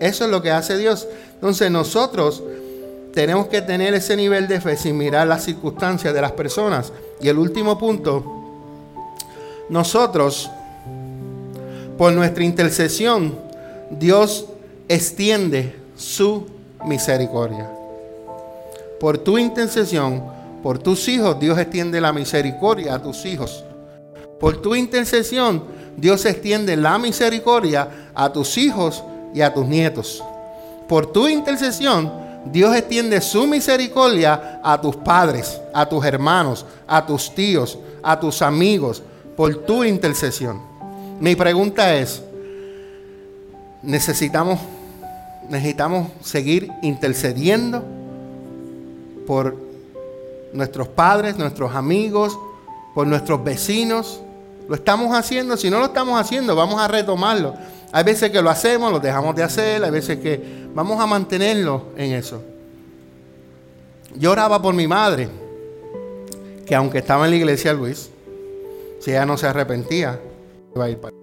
[0.00, 1.06] Eso es lo que hace Dios.
[1.34, 2.42] Entonces nosotros
[3.12, 6.92] tenemos que tener ese nivel de fe sin mirar las circunstancias de las personas.
[7.20, 8.24] Y el último punto,
[9.68, 10.50] nosotros,
[11.98, 13.38] por nuestra intercesión,
[13.90, 14.46] Dios
[14.88, 16.46] extiende su
[16.84, 17.70] misericordia.
[18.98, 20.22] Por tu intercesión,
[20.62, 23.64] por tus hijos, Dios extiende la misericordia a tus hijos.
[24.40, 25.64] Por tu intercesión,
[25.96, 29.04] Dios extiende la misericordia a tus hijos
[29.34, 30.22] y a tus nietos.
[30.88, 37.34] Por tu intercesión, Dios extiende su misericordia a tus padres, a tus hermanos, a tus
[37.34, 39.02] tíos, a tus amigos,
[39.36, 40.60] por tu intercesión.
[41.20, 42.22] Mi pregunta es,
[43.82, 44.58] necesitamos
[45.48, 47.84] necesitamos seguir intercediendo
[49.26, 49.56] por
[50.52, 52.38] nuestros padres, nuestros amigos,
[52.94, 54.22] por nuestros vecinos.
[54.68, 57.54] Lo estamos haciendo, si no lo estamos haciendo, vamos a retomarlo.
[57.92, 61.86] Hay veces que lo hacemos, lo dejamos de hacer, hay veces que vamos a mantenerlo
[61.96, 62.42] en eso.
[64.14, 65.28] Yo oraba por mi madre,
[66.66, 68.10] que aunque estaba en la iglesia Luis,
[69.00, 70.18] si ella no se arrepentía,
[70.74, 71.22] iba a ir para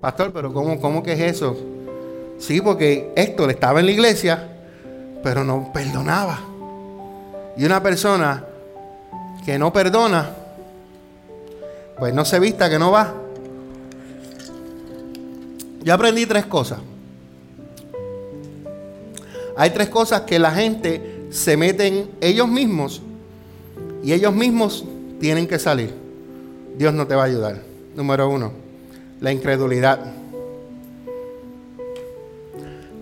[0.00, 1.56] Pastor, pero ¿cómo, cómo que es eso?
[2.38, 4.48] Sí, porque Héctor estaba en la iglesia,
[5.22, 6.40] pero no perdonaba.
[7.56, 8.44] Y una persona
[9.44, 10.30] que no perdona,
[12.00, 13.14] pues no se vista que no va.
[15.84, 16.80] Yo aprendí tres cosas.
[19.56, 23.02] Hay tres cosas que la gente se meten ellos mismos
[24.02, 24.84] y ellos mismos
[25.20, 25.94] tienen que salir.
[26.76, 27.62] Dios no te va a ayudar.
[27.94, 28.52] Número uno,
[29.20, 30.00] la incredulidad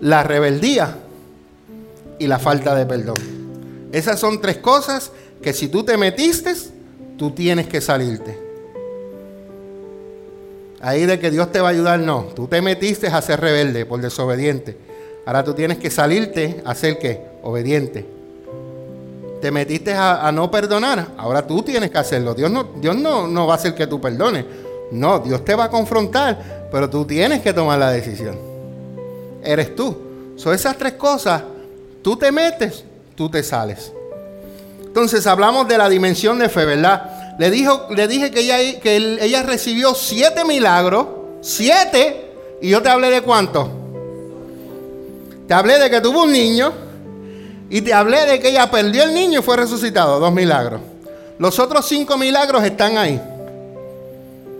[0.01, 0.97] la rebeldía
[2.17, 3.17] y la falta de perdón.
[3.91, 6.53] Esas son tres cosas que si tú te metiste,
[7.17, 8.48] tú tienes que salirte.
[10.81, 12.27] Ahí de que Dios te va a ayudar, no.
[12.35, 14.77] Tú te metiste a ser rebelde por desobediente.
[15.25, 17.21] Ahora tú tienes que salirte a ser qué?
[17.43, 18.05] Obediente.
[19.41, 21.09] Te metiste a, no perdonar.
[21.17, 22.33] Ahora tú tienes que hacerlo.
[22.33, 24.45] Dios, no, Dios no, no va a hacer que tú perdones.
[24.91, 28.49] No, Dios te va a confrontar, pero tú tienes que tomar la decisión
[29.43, 29.97] eres tú.
[30.35, 31.43] Son esas tres cosas,
[32.01, 32.83] tú te metes,
[33.15, 33.91] tú te sales.
[34.81, 37.18] Entonces hablamos de la dimensión de fe, ¿verdad?
[37.39, 41.07] Le, dijo, le dije que, ella, que ella recibió siete milagros,
[41.39, 43.71] siete, y yo te hablé de cuánto.
[45.47, 46.73] Te hablé de que tuvo un niño
[47.69, 50.19] y te hablé de que ella perdió el niño y fue resucitado.
[50.19, 50.81] Dos milagros.
[51.37, 53.21] Los otros cinco milagros están ahí.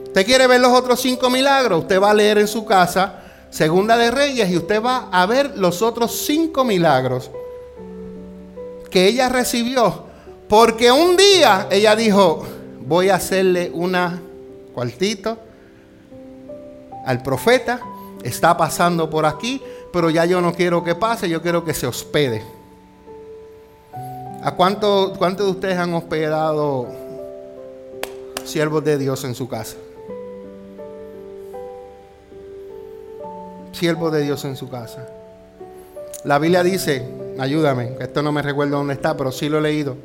[0.05, 1.81] ¿Usted quiere ver los otros cinco milagros?
[1.81, 5.57] Usted va a leer en su casa Segunda de Reyes y usted va a ver
[5.57, 7.29] los otros cinco milagros
[8.89, 10.05] que ella recibió.
[10.47, 12.45] Porque un día ella dijo,
[12.89, 14.19] voy a hacerle una
[14.73, 15.37] cuartito
[17.05, 17.79] al profeta,
[18.23, 19.61] está pasando por aquí,
[19.93, 22.43] pero ya yo no quiero que pase, yo quiero que se hospede.
[24.41, 26.87] ¿A cuántos cuánto de ustedes han hospedado
[28.43, 29.77] siervos de Dios en su casa?
[33.71, 35.07] Siervos de Dios en su casa.
[36.23, 39.95] La Biblia dice, ayúdame, esto no me recuerdo dónde está, pero sí lo he leído,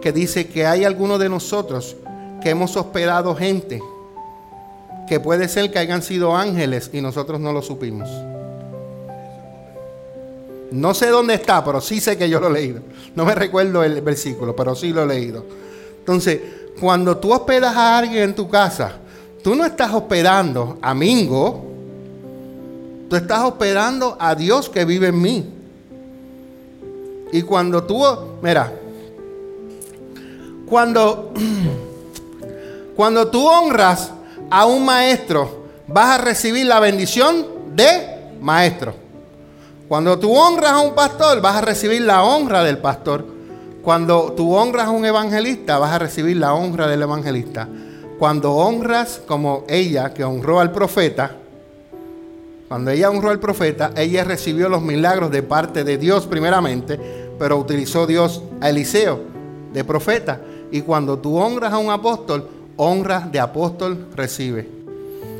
[0.00, 1.96] que dice que hay algunos de nosotros
[2.42, 3.80] que hemos hospedado gente
[5.08, 8.08] que puede ser que hayan sido ángeles y nosotros no lo supimos.
[10.70, 12.80] No sé dónde está, pero sí sé que yo lo he leído.
[13.14, 15.44] No me recuerdo el versículo, pero sí lo he leído.
[15.98, 16.40] Entonces,
[16.80, 18.92] cuando tú hospedas a alguien en tu casa,
[19.42, 21.62] tú no estás hospedando a Mingo,
[23.10, 25.46] tú estás hospedando a Dios que vive en mí.
[27.32, 28.02] Y cuando tú,
[28.42, 28.72] mira,
[30.66, 31.34] cuando,
[32.96, 34.12] cuando tú honras
[34.50, 38.94] a un maestro, vas a recibir la bendición de maestro.
[39.88, 43.24] Cuando tú honras a un pastor, vas a recibir la honra del pastor.
[43.82, 47.68] Cuando tú honras a un evangelista, vas a recibir la honra del evangelista.
[48.18, 51.36] Cuando honras como ella que honró al profeta,
[52.68, 56.98] cuando ella honró al profeta, ella recibió los milagros de parte de Dios primeramente,
[57.38, 59.20] pero utilizó Dios a Eliseo
[59.72, 60.40] de profeta.
[60.70, 62.48] Y cuando tú honras a un apóstol,
[62.82, 64.68] honras de apóstol recibe.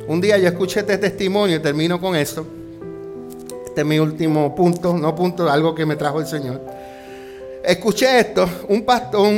[0.07, 2.47] Un día yo escuché este testimonio y termino con esto.
[3.67, 6.61] Este es mi último punto, no punto, algo que me trajo el Señor.
[7.65, 9.29] Escuché esto, un pastor,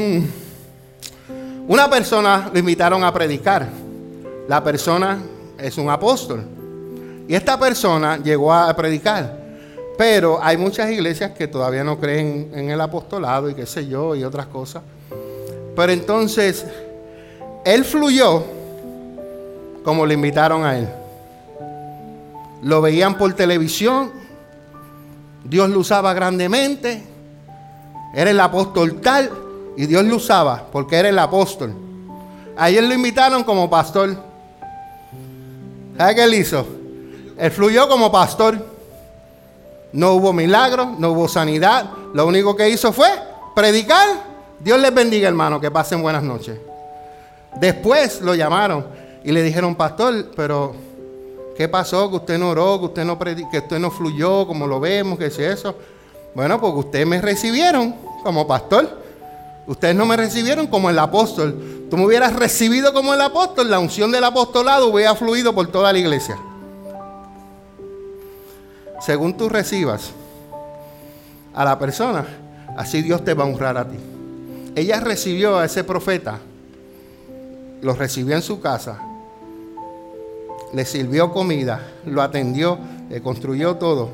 [1.66, 3.68] una persona lo invitaron a predicar.
[4.48, 5.18] La persona
[5.58, 6.44] es un apóstol.
[7.26, 9.44] Y esta persona llegó a predicar.
[9.96, 14.14] Pero hay muchas iglesias que todavía no creen en el apostolado y qué sé yo
[14.14, 14.82] y otras cosas.
[15.74, 16.66] Pero entonces,
[17.64, 18.44] él fluyó
[19.84, 20.88] como le invitaron a él.
[22.62, 24.10] Lo veían por televisión,
[25.44, 27.02] Dios lo usaba grandemente.
[28.14, 29.30] Era el apóstol tal
[29.76, 31.74] y Dios lo usaba porque era el apóstol.
[32.56, 34.16] Ayer lo invitaron como pastor.
[35.96, 36.66] ¿Sabe qué él hizo?
[37.36, 38.74] Él fluyó como pastor.
[39.92, 41.90] No hubo milagro, no hubo sanidad.
[42.14, 43.08] Lo único que hizo fue
[43.54, 44.08] predicar.
[44.60, 46.58] Dios les bendiga, hermano, que pasen buenas noches.
[47.56, 48.86] Después lo llamaron
[49.24, 50.74] y le dijeron, pastor, pero
[51.56, 52.10] ¿Qué pasó?
[52.10, 55.26] Que usted no oró, que usted no, que usted no fluyó como lo vemos, que
[55.26, 55.74] es eso.
[56.34, 59.02] Bueno, porque ustedes me recibieron como pastor.
[59.66, 61.86] Ustedes no me recibieron como el apóstol.
[61.88, 65.92] Tú me hubieras recibido como el apóstol, la unción del apostolado hubiera fluido por toda
[65.92, 66.36] la iglesia.
[69.00, 70.10] Según tú recibas
[71.54, 72.26] a la persona,
[72.76, 73.96] así Dios te va a honrar a ti.
[74.74, 76.40] Ella recibió a ese profeta,
[77.82, 78.98] lo recibió en su casa,
[80.72, 82.78] le sirvió comida, lo atendió,
[83.08, 84.10] le construyó todo.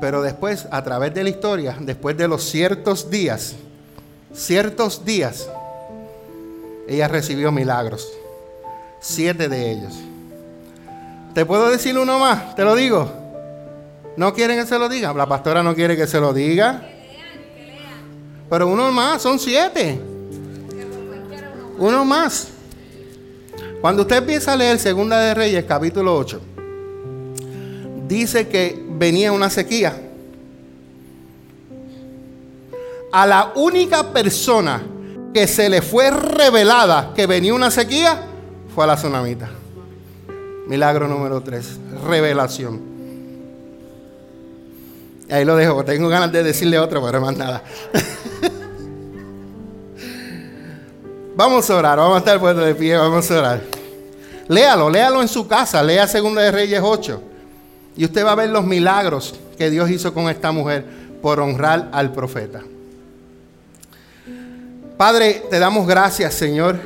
[0.00, 3.54] Pero después, a través de la historia, después de los ciertos días,
[4.34, 5.48] ciertos días,
[6.88, 8.08] ella recibió milagros.
[9.00, 9.94] Siete de ellos.
[11.34, 12.54] ¿Te puedo decir uno más?
[12.54, 13.10] Te lo digo.
[14.16, 15.12] ¿No quieren que se lo diga?
[15.12, 16.82] La pastora no quiere que se lo diga.
[18.48, 20.00] Pero uno más, son siete.
[21.78, 22.48] Uno más.
[23.80, 26.40] Cuando usted empieza a leer Segunda de Reyes, capítulo 8,
[28.08, 30.00] dice que venía una sequía.
[33.12, 34.82] A la única persona
[35.32, 38.22] que se le fue revelada que venía una sequía
[38.74, 39.50] fue a la tsunamita.
[40.66, 41.78] Milagro número 3,
[42.08, 42.80] revelación.
[45.30, 47.62] Ahí lo dejo, tengo ganas de decirle otro, pero más nada.
[51.36, 53.60] Vamos a orar, vamos a estar puestos de pie, vamos a orar.
[54.46, 57.20] Léalo, léalo en su casa, lea Segunda de Reyes 8.
[57.96, 60.84] Y usted va a ver los milagros que Dios hizo con esta mujer
[61.20, 62.62] por honrar al profeta.
[64.96, 66.78] Padre, te damos gracias, Señor.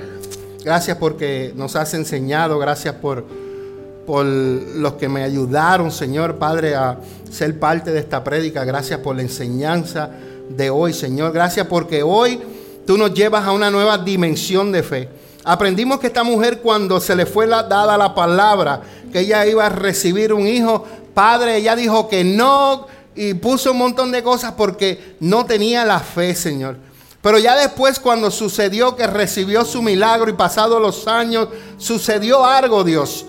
[0.65, 3.27] Gracias porque nos has enseñado, gracias por,
[4.07, 6.99] por los que me ayudaron, Señor, Padre, a
[7.31, 8.65] ser parte de esta prédica.
[8.65, 10.09] Gracias por la enseñanza
[10.49, 11.33] de hoy, Señor.
[11.33, 12.41] Gracias porque hoy
[12.89, 15.11] tú nos llevas a una nueva dimensión de fe.
[15.45, 18.81] Aprendimos que esta mujer cuando se le fue dada la palabra,
[19.13, 23.77] que ella iba a recibir un hijo, padre, ella dijo que no, y puso un
[23.77, 26.79] montón de cosas porque no tenía la fe, Señor.
[27.21, 32.85] Pero ya después cuando sucedió que recibió su milagro y pasados los años, sucedió algo,
[32.85, 33.27] Dios.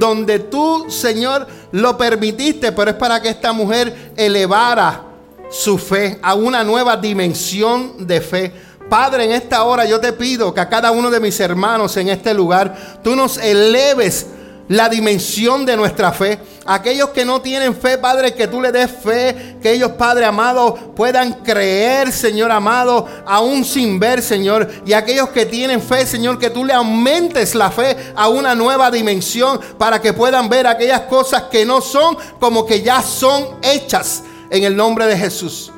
[0.00, 5.04] Donde tú, Señor, lo permitiste, pero es para que esta mujer elevara
[5.48, 8.65] su fe a una nueva dimensión de fe.
[8.88, 12.08] Padre, en esta hora yo te pido que a cada uno de mis hermanos en
[12.08, 14.26] este lugar, tú nos eleves
[14.68, 16.38] la dimensión de nuestra fe.
[16.64, 20.74] Aquellos que no tienen fe, Padre, que tú le des fe, que ellos, Padre amado,
[20.96, 24.68] puedan creer, Señor amado, aún sin ver, Señor.
[24.84, 28.90] Y aquellos que tienen fe, Señor, que tú le aumentes la fe a una nueva
[28.90, 34.22] dimensión para que puedan ver aquellas cosas que no son como que ya son hechas
[34.50, 35.72] en el nombre de Jesús.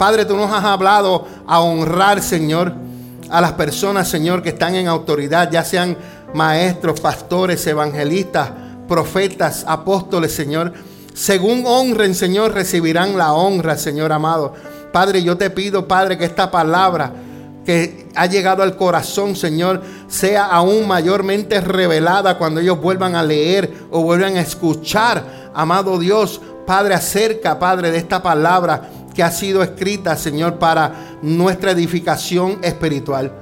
[0.00, 2.72] Padre, tú nos has hablado a honrar, Señor,
[3.28, 5.94] a las personas, Señor, que están en autoridad, ya sean
[6.32, 8.48] maestros, pastores, evangelistas,
[8.88, 10.72] profetas, apóstoles, Señor.
[11.12, 14.54] Según honren, Señor, recibirán la honra, Señor amado.
[14.90, 17.12] Padre, yo te pido, Padre, que esta palabra
[17.66, 23.70] que ha llegado al corazón, Señor, sea aún mayormente revelada cuando ellos vuelvan a leer
[23.90, 29.62] o vuelvan a escuchar, amado Dios, Padre, acerca, Padre, de esta palabra que ha sido
[29.62, 33.32] escrita, Señor, para nuestra edificación espiritual.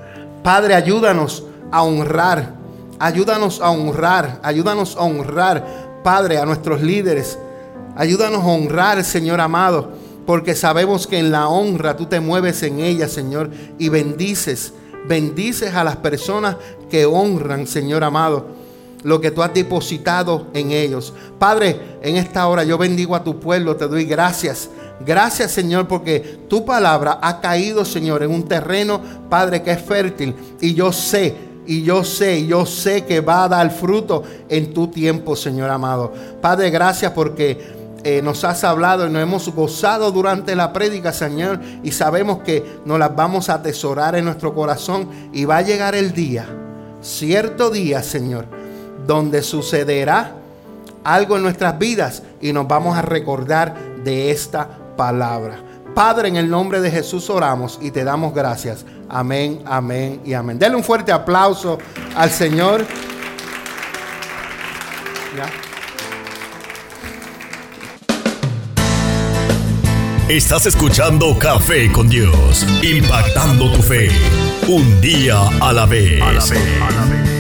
[0.43, 2.59] Padre, ayúdanos a honrar
[3.01, 7.39] Ayúdanos a honrar, ayúdanos a honrar, Padre, a nuestros líderes.
[7.97, 9.93] Ayúdanos a honrar, Señor amado,
[10.27, 14.73] porque sabemos que en la honra tú te mueves en ella, Señor, y bendices,
[15.07, 16.57] bendices a las personas
[16.91, 18.47] que honran, Señor amado,
[19.05, 21.15] lo que tú has depositado en ellos.
[21.39, 24.71] Padre, en esta hora yo bendigo a tu pueblo, te doy gracias.
[25.05, 30.35] Gracias Señor porque tu palabra ha caído Señor en un terreno, Padre, que es fértil.
[30.61, 34.89] Y yo sé y yo sé, yo sé que va a dar fruto en tu
[34.89, 36.15] tiempo, Señor amado.
[36.41, 41.61] Padre, gracias porque eh, nos has hablado y nos hemos gozado durante la prédica, Señor,
[41.83, 45.95] y sabemos que nos las vamos a atesorar en nuestro corazón y va a llegar
[45.95, 46.47] el día,
[47.03, 48.47] cierto día, Señor,
[49.07, 50.37] donde sucederá
[51.05, 55.61] algo en nuestras vidas y nos vamos a recordar de esta palabra.
[55.95, 58.85] Padre, en el nombre de Jesús oramos y te damos gracias.
[59.09, 60.59] Amén, amén y amén.
[60.59, 61.79] Denle un fuerte aplauso
[62.15, 62.85] al Señor.
[70.29, 74.11] Estás escuchando Café con Dios, impactando tu fe,
[74.69, 76.21] un día a la vez.
[76.21, 77.38] A la vez.